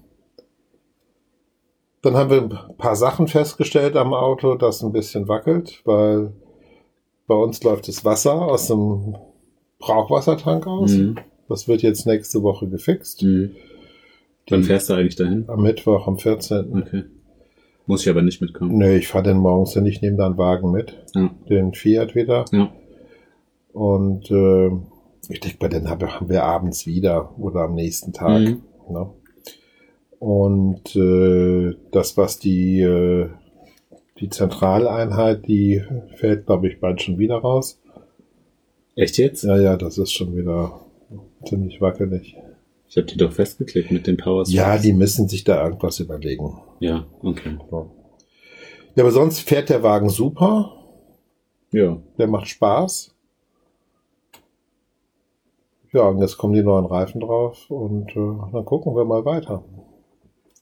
Dann 2.02 2.14
haben 2.16 2.30
wir 2.30 2.42
ein 2.42 2.76
paar 2.78 2.96
Sachen 2.96 3.28
festgestellt 3.28 3.96
am 3.96 4.12
Auto, 4.12 4.54
das 4.56 4.82
ein 4.82 4.92
bisschen 4.92 5.28
wackelt, 5.28 5.82
weil 5.84 6.32
bei 7.28 7.34
uns 7.34 7.62
läuft 7.62 7.86
das 7.88 8.04
Wasser 8.04 8.34
aus 8.42 8.66
dem 8.68 9.16
Brauchwassertank 9.78 10.66
aus. 10.66 10.92
Mhm. 10.92 11.16
Das 11.48 11.68
wird 11.68 11.82
jetzt 11.82 12.06
nächste 12.06 12.42
Woche 12.42 12.68
gefixt. 12.68 13.22
Mhm. 13.22 13.52
Wann 14.50 14.64
fährst 14.64 14.90
du 14.90 14.94
eigentlich 14.94 15.16
dahin? 15.16 15.44
Am 15.48 15.62
Mittwoch, 15.62 16.08
am 16.08 16.18
14. 16.18 16.76
Okay. 16.82 17.04
Muss 17.86 18.02
ich 18.02 18.10
aber 18.10 18.22
nicht 18.22 18.40
mitkommen. 18.40 18.76
Nee, 18.78 18.96
ich 18.96 19.08
fahre 19.08 19.24
den 19.24 19.38
morgens 19.38 19.72
hin, 19.74 19.86
ich 19.86 20.02
nehme 20.02 20.16
da 20.16 20.26
einen 20.26 20.38
Wagen 20.38 20.70
mit, 20.72 20.96
Ja. 21.14 21.30
den 21.48 21.72
Fiat 21.74 22.14
wieder. 22.14 22.44
Ja. 22.52 22.72
Und 23.72 24.30
äh, 24.30 24.68
ich 25.28 25.40
denke, 25.40 25.58
bei 25.58 25.68
den 25.68 25.88
haben 25.88 26.00
wir- 26.00 26.14
haben 26.20 26.28
wir 26.28 26.44
abends 26.44 26.86
wieder 26.86 27.36
oder 27.38 27.62
am 27.62 27.74
nächsten 27.74 28.12
Tag. 28.12 28.40
Mhm. 28.40 28.62
Ne? 28.90 29.10
Und 30.22 30.94
äh, 30.94 31.74
das, 31.90 32.16
was 32.16 32.38
die, 32.38 32.80
äh, 32.80 33.28
die 34.20 34.28
Zentraleinheit, 34.28 35.48
die 35.48 35.82
fällt, 36.14 36.46
glaube 36.46 36.68
ich, 36.68 36.78
bald 36.78 37.02
schon 37.02 37.18
wieder 37.18 37.38
raus. 37.38 37.80
Echt 38.94 39.18
jetzt? 39.18 39.42
Ja, 39.42 39.60
ja, 39.60 39.76
das 39.76 39.98
ist 39.98 40.12
schon 40.12 40.36
wieder 40.36 40.78
ziemlich 41.44 41.80
wackelig. 41.80 42.36
Ich 42.88 42.96
habe 42.96 43.08
die 43.08 43.16
doch 43.16 43.32
festgeklickt 43.32 43.90
mit 43.90 44.06
den 44.06 44.16
Power 44.16 44.44
Ja, 44.46 44.78
die 44.78 44.92
müssen 44.92 45.28
sich 45.28 45.42
da 45.42 45.64
irgendwas 45.64 45.98
überlegen. 45.98 46.56
Ja, 46.78 47.04
okay. 47.24 47.58
So. 47.68 47.90
Ja, 48.94 49.02
aber 49.02 49.10
sonst 49.10 49.40
fährt 49.40 49.70
der 49.70 49.82
Wagen 49.82 50.08
super. 50.08 50.76
Ja. 51.72 51.98
Der 52.16 52.28
macht 52.28 52.46
Spaß. 52.46 53.12
Ja, 55.92 56.02
und 56.02 56.20
jetzt 56.20 56.38
kommen 56.38 56.54
die 56.54 56.62
neuen 56.62 56.86
Reifen 56.86 57.20
drauf 57.20 57.68
und 57.72 58.10
äh, 58.10 58.52
dann 58.52 58.64
gucken 58.64 58.94
wir 58.94 59.04
mal 59.04 59.24
weiter. 59.24 59.64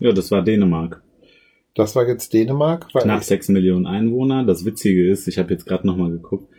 Ja, 0.00 0.12
das 0.12 0.30
war 0.30 0.42
Dänemark. 0.42 1.02
Das 1.74 1.94
war 1.94 2.08
jetzt 2.08 2.32
Dänemark. 2.32 2.88
Weil 2.92 3.02
Knapp 3.02 3.22
sechs 3.22 3.48
Millionen 3.48 3.86
Einwohner. 3.86 4.44
Das 4.44 4.64
Witzige 4.64 5.08
ist, 5.08 5.28
ich 5.28 5.38
habe 5.38 5.52
jetzt 5.52 5.66
gerade 5.66 5.86
nochmal 5.86 6.10
geguckt, 6.10 6.52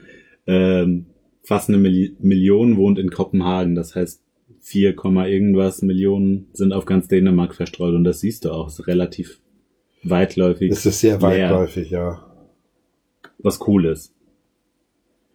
ähm, 0.48 1.08
fast 1.44 1.70
eine 1.70 1.78
Milli 1.78 2.16
Million 2.20 2.78
wohnt 2.78 2.98
in 2.98 3.10
Kopenhagen. 3.12 3.76
Das 3.76 3.96
heißt, 3.96 4.22
4, 4.62 4.96
Komma 4.96 5.26
irgendwas 5.26 5.82
Millionen 5.82 6.48
sind 6.54 6.72
auf 6.72 6.86
ganz 6.86 7.08
Dänemark 7.08 7.56
verstreut. 7.56 7.96
Und 7.96 8.04
das 8.04 8.22
siehst 8.22 8.46
du 8.46 8.52
auch. 8.52 8.68
Ist 8.68 8.88
relativ 8.88 9.40
weitläufig. 10.04 10.72
es 10.72 10.86
ist 10.86 11.02
sehr 11.02 11.18
leer, 11.18 11.50
weitläufig, 11.50 11.90
ja. 11.90 12.26
Was 13.40 13.68
cool 13.68 13.86
ist. 13.86 14.14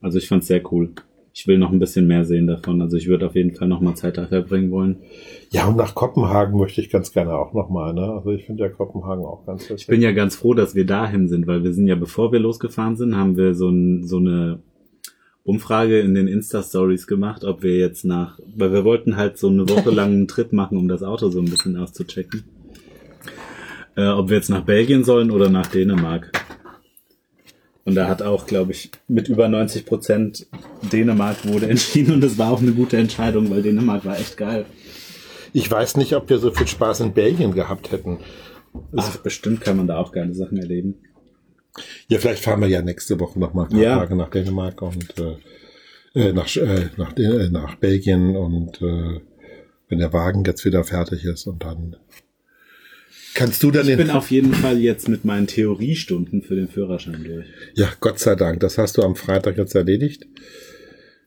Also 0.01 0.19
ich 0.19 0.29
fand's 0.29 0.47
sehr 0.47 0.63
cool. 0.73 0.93
Ich 1.39 1.47
will 1.47 1.59
noch 1.59 1.71
ein 1.71 1.79
bisschen 1.79 2.07
mehr 2.07 2.25
sehen 2.25 2.47
davon. 2.47 2.81
Also 2.81 2.97
ich 2.97 3.09
würde 3.09 3.27
auf 3.27 3.35
jeden 3.35 3.55
Fall 3.55 3.69
noch 3.69 3.83
mal 3.83 3.95
Zeit 3.95 4.17
da 4.17 4.27
verbringen 4.27 4.71
wollen. 4.71 4.97
Ja, 5.51 5.67
und 5.67 5.77
nach 5.77 5.95
Kopenhagen 5.95 6.59
möchte 6.59 6.81
ich 6.81 6.89
ganz 6.89 7.13
gerne 7.13 7.35
auch 7.35 7.53
nochmal, 7.53 7.93
ne? 7.93 8.11
Also 8.11 8.31
ich 8.31 8.47
finde 8.47 8.63
ja 8.63 8.71
Kopenhagen 8.71 9.23
auch 9.23 9.45
ganz 9.45 9.65
wichtig. 9.65 9.83
Ich 9.83 9.87
bin 9.87 10.01
ja 10.01 10.13
ganz 10.13 10.35
froh, 10.35 10.55
dass 10.55 10.75
wir 10.75 10.87
dahin 10.87 11.29
sind, 11.29 11.47
weil 11.47 11.63
wir 11.63 11.75
sind 11.75 11.89
ja, 11.89 11.95
bevor 11.95 12.33
wir 12.33 12.41
losgefahren 12.41 12.97
sind, 12.97 13.15
haben 13.15 13.37
wir 13.37 13.55
so, 13.55 13.69
ein, 13.69 14.07
so 14.07 14.17
eine 14.17 14.61
Umfrage 15.45 16.01
in 16.01 16.15
den 16.15 16.27
Insta-Stories 16.27 17.07
gemacht, 17.07 17.45
ob 17.45 17.63
wir 17.63 17.77
jetzt 17.77 18.07
nach, 18.07 18.41
weil 18.57 18.73
wir 18.73 18.85
wollten 18.85 19.19
halt 19.19 19.37
so 19.37 19.49
eine 19.49 19.69
Woche 19.69 19.91
lang 19.91 20.13
einen 20.13 20.29
Trip 20.29 20.55
machen, 20.55 20.79
um 20.79 20.89
das 20.89 21.03
Auto 21.03 21.29
so 21.29 21.41
ein 21.41 21.51
bisschen 21.51 21.77
auszuchecken. 21.77 22.45
Äh, 23.95 24.09
ob 24.09 24.31
wir 24.31 24.39
jetzt 24.39 24.49
nach 24.49 24.65
Belgien 24.65 25.05
sollen 25.05 25.31
oder 25.31 25.51
nach 25.51 25.67
Dänemark. 25.67 26.33
Und 27.87 27.95
da 27.95 28.09
hat 28.09 28.21
auch, 28.21 28.47
glaube 28.47 28.73
ich, 28.73 28.91
mit 29.09 29.29
über 29.29 29.49
90 29.49 29.87
Prozent 29.87 30.47
Dänemark 30.93 31.47
wurde 31.47 31.67
entschieden 31.71 32.15
und 32.15 32.21
das 32.21 32.37
war 32.37 32.51
auch 32.51 32.61
eine 32.61 32.73
gute 32.73 32.99
Entscheidung, 32.99 33.49
weil 33.49 33.63
Dänemark 33.63 34.05
war 34.05 34.19
echt 34.19 34.37
geil. 34.37 34.67
Ich 35.53 35.71
weiß 35.71 35.97
nicht, 35.97 36.15
ob 36.15 36.29
wir 36.29 36.39
so 36.39 36.51
viel 36.51 36.67
Spaß 36.67 37.01
in 37.01 37.15
Belgien 37.15 37.55
gehabt 37.55 37.93
hätten. 37.93 38.19
Ach, 38.95 39.17
bestimmt 39.19 39.63
kann 39.63 39.79
man 39.79 39.87
da 39.87 39.97
auch 39.99 40.13
geile 40.13 40.35
Sachen 40.35 40.59
erleben. 40.59 40.97
Ja, 42.09 42.19
vielleicht 42.19 42.43
fahren 42.43 42.61
wir 42.61 42.69
ja 42.69 42.83
nächste 42.83 43.19
Woche 43.21 43.39
nochmal 43.39 43.67
ein 43.67 43.71
paar 43.71 43.81
Ja. 43.81 43.97
Tage 43.99 44.17
nach 44.17 44.31
Dänemark 44.31 44.83
und 44.83 45.15
äh, 45.19 45.37
äh, 46.21 46.33
nach, 46.33 46.55
äh, 46.57 46.89
nach, 46.97 47.17
äh, 47.17 47.49
nach 47.51 47.77
Belgien 47.77 48.37
und 48.37 48.83
äh, 48.83 49.21
wenn 49.89 49.99
der 49.99 50.13
Wagen 50.13 50.43
jetzt 50.45 50.65
wieder 50.65 50.83
fertig 50.85 51.25
ist 51.25 51.47
und 51.47 51.63
dann 51.63 51.97
kannst 53.37 53.63
du 53.63 53.71
dann 53.71 53.89
Ich 53.89 53.97
bin 53.97 54.11
auf 54.11 54.31
jeden 54.31 54.53
Fall 54.53 54.79
jetzt 54.79 55.09
mit 55.09 55.25
meinen 55.25 55.47
Theoriestunden 55.47 56.43
für 56.43 56.57
den 56.57 56.69
Führerschein 56.69 57.23
durch. 57.25 57.47
ja 57.75 57.89
Gott 58.01 58.19
sei 58.19 58.35
Dank 58.35 58.61
das 58.61 58.79
hast 58.79 58.97
du 58.97 59.03
am 59.03 59.15
Freitag 59.15 59.57
jetzt 59.57 59.75
erledigt 59.75 60.27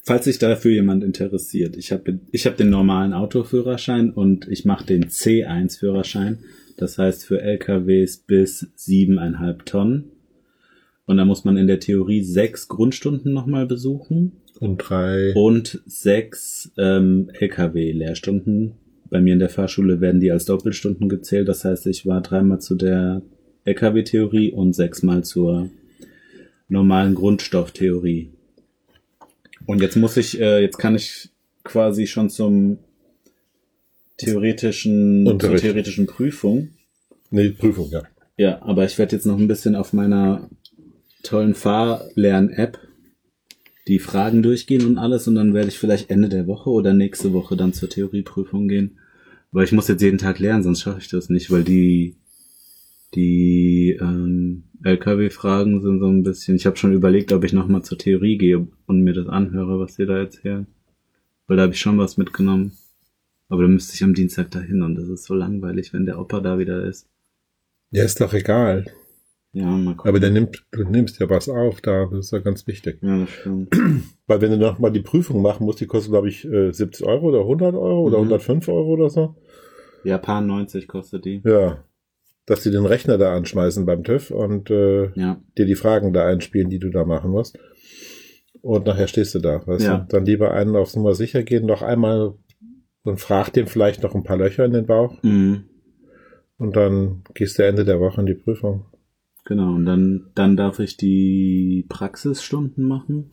Falls 0.02 0.26
sich 0.26 0.40
dafür 0.40 0.72
jemand 0.72 1.04
interessiert, 1.04 1.78
ich 1.78 1.92
habe 1.92 2.20
ich 2.32 2.48
hab 2.48 2.58
den 2.58 2.72
normalen 2.72 3.14
Autoführerschein 3.14 4.10
und 4.12 4.48
ich 4.48 4.66
mache 4.66 4.86
den 4.86 5.06
C1-Führerschein. 5.06 6.40
Das 6.78 6.98
heißt 6.98 7.26
für 7.28 7.42
LKWs 7.42 8.18
bis 8.18 8.72
siebeneinhalb 8.76 9.68
Tonnen. 9.68 10.06
Und 11.06 11.18
da 11.18 11.26
muss 11.26 11.44
man 11.44 11.58
in 11.58 11.68
der 11.68 11.80
Theorie 11.80 12.24
sechs 12.24 12.68
Grundstunden 12.68 13.34
nochmal 13.34 13.68
besuchen 13.68 14.32
Und 14.60 14.78
drei. 14.78 15.34
und 15.36 15.80
sechs 15.86 16.72
ähm, 16.78 17.30
LKW-Lehrstunden. 17.34 18.74
Bei 19.10 19.22
mir 19.22 19.34
in 19.34 19.40
der 19.40 19.50
Fahrschule 19.50 20.02
werden 20.02 20.22
die 20.22 20.32
als 20.32 20.46
Doppelstunden 20.46 21.10
gezählt. 21.10 21.48
Das 21.48 21.66
heißt, 21.66 21.88
ich 21.88 22.06
war 22.06 22.22
dreimal 22.22 22.60
zu 22.62 22.76
der 22.76 23.22
LKW-Theorie 23.66 24.52
und 24.52 24.74
sechsmal 24.74 25.24
zur 25.24 25.70
normalen 26.68 27.16
Grundstofftheorie. 27.16 28.30
Und 29.66 29.82
jetzt 29.82 29.96
muss 29.96 30.18
ich, 30.18 30.40
äh, 30.40 30.62
jetzt 30.62 30.78
kann 30.78 30.96
ich 30.96 31.30
quasi 31.64 32.08
schon 32.08 32.30
zum 32.30 32.80
theoretischen, 34.18 35.26
zur 35.40 35.56
theoretischen 35.56 36.08
Prüfung. 36.08 36.70
Nee, 37.32 37.50
Prüfung, 37.50 37.90
ja. 37.90 38.04
Ja, 38.38 38.62
aber 38.62 38.86
ich 38.86 38.98
werde 38.98 39.16
jetzt 39.16 39.26
noch 39.26 39.38
ein 39.38 39.48
bisschen 39.48 39.76
auf 39.76 39.94
meiner 39.94 40.50
tollen 41.24 41.54
Fahrlern-App 41.54 42.80
die 43.90 44.00
Fragen 44.00 44.44
durchgehen 44.44 44.86
und 44.86 44.98
alles 44.98 45.28
und 45.28 45.36
dann 45.36 45.54
werde 45.54 45.70
ich 45.70 45.80
vielleicht 45.80 46.10
Ende 46.12 46.30
der 46.30 46.48
Woche 46.48 46.70
oder 46.70 46.94
nächste 46.94 47.34
Woche 47.34 47.58
dann 47.58 47.74
zur 47.74 47.90
Theorieprüfung 47.90 48.68
gehen. 48.68 49.00
Weil 49.52 49.66
ich 49.66 49.72
muss 49.72 49.88
jetzt 49.88 50.04
jeden 50.04 50.20
Tag 50.20 50.38
lernen, 50.38 50.62
sonst 50.62 50.82
schaffe 50.82 51.00
ich 51.00 51.10
das 51.10 51.30
nicht, 51.30 51.50
weil 51.50 51.64
die 51.64 52.16
die 53.16 53.98
ähm, 54.00 54.66
LKW-Fragen 54.84 55.82
sind 55.82 56.00
so 56.00 56.08
ein 56.08 56.22
bisschen. 56.22 56.56
Ich 56.56 56.68
habe 56.68 56.78
schon 56.78 56.94
überlegt, 56.94 57.34
ob 57.34 57.44
ich 57.44 57.54
nochmal 57.54 57.82
zur 57.82 57.98
Theorie 57.98 58.38
gehe 58.38 58.68
und 58.86 59.02
mir 59.02 59.14
das 59.14 59.28
anhöre, 59.28 59.80
was 59.80 59.96
die 59.96 60.06
da 60.06 60.18
erzählen. 60.18 60.68
Weil 61.48 61.58
da 61.58 61.64
habe 61.64 61.74
ich 61.74 61.80
schon 61.80 61.98
was 61.98 62.18
mitgenommen. 62.18 62.74
Aber 63.48 63.64
da 63.64 63.68
müsste 63.68 63.96
ich 63.96 64.04
am 64.04 64.14
Dienstag 64.14 64.52
dahin 64.52 64.84
und 64.84 64.94
das 64.94 65.10
ist 65.10 65.24
so 65.24 65.34
langweilig, 65.34 65.92
wenn 65.92 66.06
der 66.06 66.20
Opa 66.20 66.40
da 66.40 66.60
wieder 66.60 66.84
ist. 66.84 67.10
Ja, 67.90 68.04
ist 68.04 68.22
doch 68.22 68.34
egal. 68.34 68.86
Ja, 69.52 69.66
mal 69.66 69.96
gucken. 69.96 70.10
Aber 70.10 70.20
der 70.20 70.30
nimmt, 70.30 70.64
du 70.72 70.84
nimmst 70.84 71.20
ja 71.20 71.30
was 71.30 71.50
auf, 71.50 71.82
da 71.82 72.06
das 72.06 72.26
ist 72.26 72.32
ja 72.32 72.40
ganz 72.40 72.68
wichtig. 72.68 73.00
Ja, 73.02 73.20
das 73.22 73.30
stimmt. 73.30 73.70
Weil 74.28 74.42
wenn 74.42 74.52
du 74.52 74.58
nochmal 74.58 74.92
die 74.92 75.02
Prüfung 75.02 75.42
machen 75.42 75.66
musst, 75.66 75.80
die 75.82 75.88
kostet, 75.88 76.12
glaube 76.12 76.30
ich, 76.30 76.46
äh, 76.46 76.72
70 76.72 77.06
Euro 77.06 77.30
oder 77.30 77.40
100 77.42 77.74
Euro 77.76 78.02
oder 78.04 78.18
Mhm. 78.20 78.26
105 78.26 78.68
Euro 78.70 78.90
oder 78.94 79.10
so. 79.10 79.36
Japan 80.04 80.46
90 80.48 80.88
kostet 80.88 81.26
die. 81.26 81.42
Ja. 81.44 81.84
Dass 82.46 82.64
sie 82.64 82.72
den 82.72 82.86
Rechner 82.86 83.18
da 83.18 83.36
anschmeißen 83.36 83.86
beim 83.86 84.04
TÜV 84.04 84.32
und 84.32 84.70
äh, 84.70 85.12
Ja, 85.16 85.42
dir 85.58 85.66
die 85.66 85.76
Fragen 85.76 86.14
da 86.14 86.26
einspielen, 86.26 86.70
die 86.70 86.80
du 86.80 86.90
da 86.90 87.04
machen 87.06 87.32
musst. 87.32 87.58
Und 88.62 88.86
nachher 88.86 89.08
stehst 89.08 89.34
du 89.36 89.40
da. 89.40 89.66
Weißt 89.66 89.86
Ja. 89.86 89.98
du? 90.00 90.06
Dann 90.10 90.26
lieber 90.26 90.52
einen 90.52 90.76
aufs 90.76 90.96
Nummer 90.96 91.16
sicher 91.16 91.44
gehen, 91.44 91.66
noch 91.66 91.82
einmal 91.82 92.34
und 93.04 93.20
frag 93.20 93.50
dem 93.54 93.66
vielleicht 93.68 94.04
noch 94.04 94.14
ein 94.14 94.24
paar 94.24 94.38
Löcher 94.38 94.66
in 94.66 94.74
den 94.74 94.86
Bauch 94.86 95.16
mhm. 95.24 95.64
und 96.58 96.76
dann 96.76 97.24
gehst 97.34 97.58
du 97.58 97.64
Ende 97.66 97.86
der 97.86 98.00
Woche 98.00 98.20
in 98.22 98.28
die 98.28 98.34
Prüfung. 98.36 98.86
Genau. 99.50 99.74
Und 99.74 99.86
dann, 99.86 100.28
dann 100.36 100.56
darf 100.56 100.80
ich 100.80 100.96
die 100.96 101.86
Praxisstunden 101.90 102.88
machen. 102.88 103.32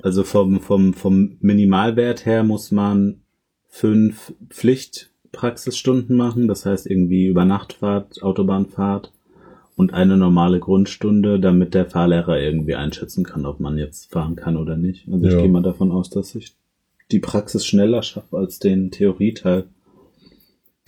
Also 0.00 0.22
vom, 0.22 0.60
vom, 0.60 0.94
vom 0.94 1.36
Minimalwert 1.40 2.24
her 2.24 2.44
muss 2.44 2.70
man 2.70 3.16
fünf 3.68 4.32
Pflichtpraxisstunden 4.50 6.16
machen. 6.16 6.46
Das 6.46 6.64
heißt 6.66 6.86
irgendwie 6.86 7.26
über 7.26 7.44
Nachtfahrt, 7.44 8.22
Autobahnfahrt 8.22 9.12
und 9.76 9.94
eine 9.94 10.16
normale 10.16 10.60
Grundstunde, 10.60 11.40
damit 11.40 11.74
der 11.74 11.86
Fahrlehrer 11.86 12.38
irgendwie 12.40 12.74
einschätzen 12.76 13.24
kann, 13.24 13.46
ob 13.46 13.58
man 13.58 13.78
jetzt 13.78 14.12
fahren 14.12 14.36
kann 14.36 14.56
oder 14.56 14.76
nicht. 14.76 15.08
Also 15.10 15.26
ich 15.26 15.32
Ja. 15.32 15.40
gehe 15.40 15.48
mal 15.50 15.62
davon 15.62 15.90
aus, 15.90 16.10
dass 16.10 16.34
ich 16.34 16.54
die 17.10 17.18
Praxis 17.20 17.66
schneller 17.66 18.02
schaffe 18.02 18.36
als 18.36 18.58
den 18.58 18.90
Theorieteil. 18.90 19.64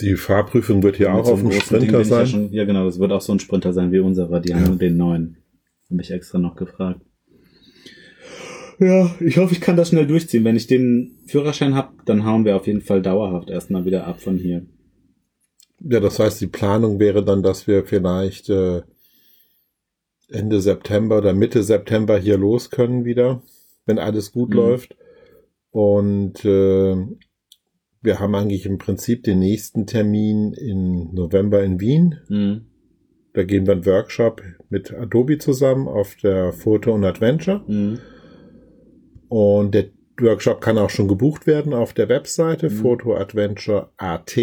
Die 0.00 0.16
Fahrprüfung 0.16 0.82
wird 0.82 0.96
hier 0.96 1.14
auch 1.14 1.24
so 1.24 1.32
auf 1.34 1.40
dem 1.40 1.50
Ding 1.50 1.60
Sprinter 1.60 1.86
bin 1.86 2.00
ich 2.02 2.08
ja 2.08 2.16
sein. 2.16 2.26
schon- 2.26 2.52
Ja, 2.52 2.64
genau, 2.64 2.84
das 2.84 2.98
wird 2.98 3.12
auch 3.12 3.20
so 3.20 3.32
ein 3.32 3.38
Sprinter 3.40 3.72
sein 3.72 3.92
wie 3.92 4.00
unserer. 4.00 4.40
Die 4.40 4.52
haben 4.54 4.62
Ja. 4.62 4.68
nur 4.70 4.78
den 4.78 4.96
neuen. 4.96 5.36
Habe 5.90 6.02
ich 6.02 6.10
extra 6.10 6.38
noch 6.38 6.56
gefragt. 6.56 7.00
Ja, 8.80 9.14
ich 9.20 9.36
hoffe, 9.38 9.54
ich 9.54 9.60
kann 9.60 9.76
das 9.76 9.90
schnell 9.90 10.06
durchziehen. 10.06 10.44
Wenn 10.44 10.56
ich 10.56 10.66
den 10.66 11.18
Führerschein 11.26 11.74
habe, 11.76 11.92
dann 12.06 12.24
hauen 12.24 12.44
wir 12.44 12.56
auf 12.56 12.66
jeden 12.66 12.80
Fall 12.80 13.02
dauerhaft 13.02 13.50
erstmal 13.50 13.84
wieder 13.84 14.04
ab 14.06 14.20
von 14.20 14.36
hier. 14.36 14.66
Ja, 15.80 16.00
das 16.00 16.18
heißt, 16.18 16.40
die 16.40 16.48
Planung 16.48 16.98
wäre 16.98 17.24
dann, 17.24 17.42
dass 17.44 17.68
wir 17.68 17.84
vielleicht 17.84 18.48
äh, 18.50 18.82
Ende 20.28 20.60
September 20.60 21.18
oder 21.18 21.34
Mitte 21.34 21.62
September 21.62 22.18
hier 22.18 22.36
los 22.36 22.70
können 22.70 23.04
wieder, 23.04 23.42
wenn 23.86 23.98
alles 24.00 24.32
gut 24.32 24.50
Mhm. 24.50 24.56
läuft. 24.56 24.96
Und 25.70 26.44
äh, 26.44 26.96
wir 28.04 28.20
haben 28.20 28.34
eigentlich 28.34 28.66
im 28.66 28.78
Prinzip 28.78 29.24
den 29.24 29.38
nächsten 29.38 29.86
Termin 29.86 30.52
in 30.52 31.12
November 31.14 31.62
in 31.64 31.80
Wien. 31.80 32.18
Mhm. 32.28 32.66
Da 33.32 33.42
gehen 33.42 33.66
wir 33.66 33.72
einen 33.72 33.86
Workshop 33.86 34.42
mit 34.68 34.92
Adobe 34.94 35.38
zusammen 35.38 35.88
auf 35.88 36.14
der 36.16 36.52
Photo 36.52 36.92
und 36.94 37.04
Adventure. 37.04 37.64
Mhm. 37.66 37.98
Und 39.28 39.74
der 39.74 39.86
Workshop 40.20 40.60
kann 40.60 40.78
auch 40.78 40.90
schon 40.90 41.08
gebucht 41.08 41.46
werden 41.46 41.72
auf 41.72 41.92
der 41.94 42.08
Webseite 42.08 42.70
Mhm. 42.70 42.74
photoadventure.at. 42.76 44.38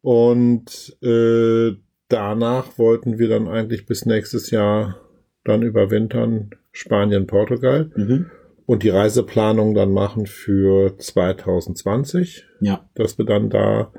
Und 0.00 0.96
äh, 1.02 1.72
danach 2.08 2.78
wollten 2.78 3.18
wir 3.18 3.28
dann 3.28 3.48
eigentlich 3.48 3.86
bis 3.86 4.06
nächstes 4.06 4.50
Jahr 4.50 5.00
dann 5.44 5.62
überwintern 5.62 6.50
Spanien, 6.72 7.26
Portugal 7.26 7.90
Mhm. 7.96 8.26
Und 8.66 8.82
die 8.82 8.88
Reiseplanung 8.90 9.74
dann 9.74 9.92
machen 9.92 10.26
für 10.26 10.96
2020, 10.98 12.44
Ja, 12.60 12.88
dass 12.94 13.18
wir 13.18 13.24
dann 13.24 13.50
da 13.50 13.92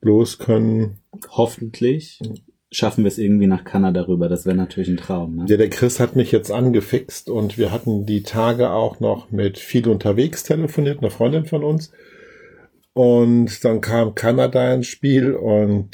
los 0.00 0.38
können. 0.38 1.00
hoffentlich 1.30 2.20
schaffen 2.70 3.04
wir 3.04 3.08
es 3.08 3.18
irgendwie 3.18 3.46
nach 3.46 3.64
Kanada 3.64 4.02
rüber. 4.02 4.28
Das 4.28 4.44
wäre 4.44 4.56
natürlich 4.56 4.88
ein 4.88 4.96
Traum. 4.96 5.36
Ne? 5.36 5.44
Ja, 5.48 5.56
der 5.56 5.70
Chris 5.70 5.98
hat 6.00 6.16
mich 6.16 6.30
jetzt 6.32 6.50
angefixt 6.50 7.30
und 7.30 7.58
wir 7.58 7.72
hatten 7.72 8.06
die 8.06 8.22
Tage 8.22 8.70
auch 8.70 9.00
noch 9.00 9.30
mit 9.30 9.58
viel 9.58 9.88
unterwegs 9.88 10.42
telefoniert, 10.42 10.98
eine 10.98 11.10
Freundin 11.10 11.44
von 11.46 11.64
uns. 11.64 11.92
Und 12.92 13.64
dann 13.64 13.80
kam 13.80 14.14
Kanada 14.14 14.72
ins 14.74 14.86
Spiel 14.86 15.32
und 15.34 15.90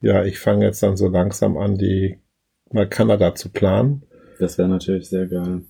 ja, 0.00 0.24
ich 0.24 0.38
fange 0.38 0.64
jetzt 0.66 0.82
dann 0.82 0.96
so 0.96 1.08
langsam 1.08 1.56
an, 1.56 1.78
die 1.78 2.18
mal 2.70 2.88
Kanada 2.88 3.34
zu 3.34 3.50
planen. 3.50 4.02
Das 4.38 4.58
wäre 4.58 4.68
natürlich 4.68 5.08
sehr 5.08 5.26
geil. 5.26 5.62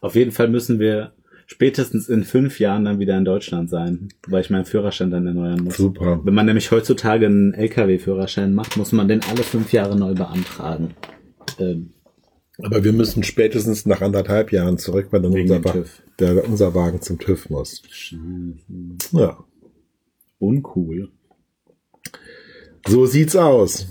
Auf 0.00 0.14
jeden 0.14 0.30
Fall 0.32 0.48
müssen 0.48 0.78
wir 0.78 1.12
spätestens 1.46 2.08
in 2.08 2.24
fünf 2.24 2.60
Jahren 2.60 2.84
dann 2.84 2.98
wieder 2.98 3.16
in 3.16 3.24
Deutschland 3.24 3.70
sein, 3.70 4.08
weil 4.26 4.42
ich 4.42 4.50
meinen 4.50 4.64
Führerschein 4.66 5.10
dann 5.10 5.26
erneuern 5.26 5.64
muss. 5.64 5.76
Super. 5.78 6.20
Wenn 6.24 6.34
man 6.34 6.46
nämlich 6.46 6.70
heutzutage 6.70 7.26
einen 7.26 7.54
LKW-Führerschein 7.54 8.54
macht, 8.54 8.76
muss 8.76 8.92
man 8.92 9.08
den 9.08 9.22
alle 9.22 9.42
fünf 9.42 9.72
Jahre 9.72 9.96
neu 9.98 10.12
beantragen. 10.14 10.94
Ähm, 11.58 11.94
Aber 12.62 12.84
wir 12.84 12.92
müssen 12.92 13.22
spätestens 13.22 13.86
nach 13.86 14.02
anderthalb 14.02 14.52
Jahren 14.52 14.76
zurück, 14.78 15.08
weil 15.10 15.22
dann 15.22 15.32
unser, 15.32 15.64
Wa- 15.64 15.84
der, 16.18 16.44
unser 16.46 16.74
Wagen 16.74 17.00
zum 17.00 17.18
TÜV 17.18 17.48
muss. 17.48 17.82
Ja, 19.12 19.38
uncool. 20.38 21.10
so 22.86 23.06
sieht's 23.06 23.36
aus. 23.36 23.86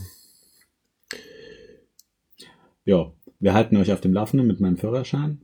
Ja, 2.86 3.12
wir 3.40 3.54
halten 3.54 3.78
euch 3.78 3.92
auf 3.92 4.02
dem 4.02 4.14
Laufenden 4.14 4.48
mit 4.48 4.60
meinem 4.60 4.78
Führerschein. 4.78 5.42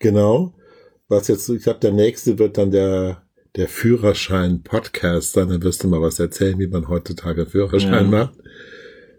Genau. 0.00 0.54
Was 1.08 1.28
jetzt, 1.28 1.48
ich 1.48 1.62
glaube, 1.62 1.80
der 1.80 1.92
nächste 1.92 2.38
wird 2.38 2.58
dann 2.58 2.70
der, 2.70 3.22
der 3.56 3.68
Führerschein-Podcast 3.68 5.32
sein. 5.32 5.48
Dann 5.48 5.62
wirst 5.62 5.82
du 5.82 5.88
mal 5.88 6.02
was 6.02 6.18
erzählen, 6.18 6.58
wie 6.58 6.66
man 6.68 6.88
heutzutage 6.88 7.46
Führerschein 7.46 8.10
Ja. 8.12 8.24
macht. 8.24 8.34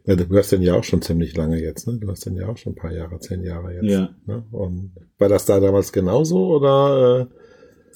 Ja, 0.06 0.16
du 0.16 0.38
hast 0.38 0.52
den 0.52 0.62
ja 0.62 0.74
auch 0.76 0.84
schon 0.84 1.02
ziemlich 1.02 1.36
lange 1.36 1.62
jetzt, 1.62 1.88
ne? 1.88 1.98
Du 2.00 2.10
hast 2.10 2.26
den 2.26 2.36
ja 2.36 2.48
auch 2.48 2.58
schon 2.58 2.74
ein 2.74 2.76
paar 2.76 2.92
Jahre, 2.94 3.20
zehn 3.20 3.44
Jahre 3.44 3.74
jetzt. 3.76 3.86
Ja. 3.86 4.10
Ne? 4.26 4.44
Und 4.52 4.92
war 5.20 5.30
das 5.30 5.46
da 5.46 5.60
damals 5.60 5.92
genauso 5.92 6.48
oder? 6.56 7.28
Äh, 7.32 7.36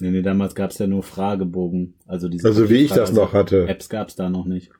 Nee, 0.00 0.10
nee, 0.10 0.22
damals 0.22 0.56
gab's 0.56 0.78
ja 0.78 0.88
nur 0.88 1.04
Fragebogen. 1.04 1.94
Also, 2.06 2.28
diese 2.28 2.48
also 2.48 2.68
wie 2.68 2.78
ich 2.78 2.88
das 2.90 3.10
also 3.10 3.22
noch 3.22 3.32
hatte. 3.32 3.68
Apps 3.68 3.88
gab's 3.88 4.16
da 4.16 4.28
noch 4.28 4.44
nicht. 4.44 4.72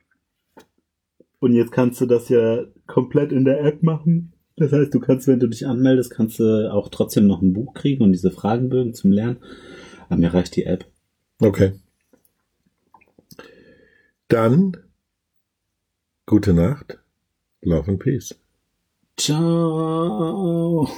Und 1.38 1.52
jetzt 1.52 1.70
kannst 1.70 2.00
du 2.00 2.06
das 2.06 2.28
ja 2.28 2.64
komplett 2.88 3.30
in 3.30 3.44
der 3.44 3.62
App 3.64 3.82
machen. 3.84 4.33
Das 4.56 4.72
heißt, 4.72 4.94
du 4.94 5.00
kannst, 5.00 5.26
wenn 5.26 5.40
du 5.40 5.48
dich 5.48 5.66
anmeldest, 5.66 6.10
kannst 6.10 6.38
du 6.38 6.72
auch 6.72 6.88
trotzdem 6.88 7.26
noch 7.26 7.42
ein 7.42 7.52
Buch 7.52 7.74
kriegen 7.74 8.04
und 8.04 8.12
diese 8.12 8.31
Fragenbögen 8.31 8.94
zum 8.94 9.10
Lernen. 9.10 9.38
Aber 10.08 10.20
mir 10.20 10.33
reicht 10.33 10.54
die 10.56 10.64
App. 10.64 10.87
Okay. 11.40 11.72
Dann 14.29 14.76
gute 16.26 16.54
Nacht. 16.54 16.98
Love 17.62 17.90
and 17.90 18.00
Peace. 18.00 18.35
Ciao. 19.16 20.88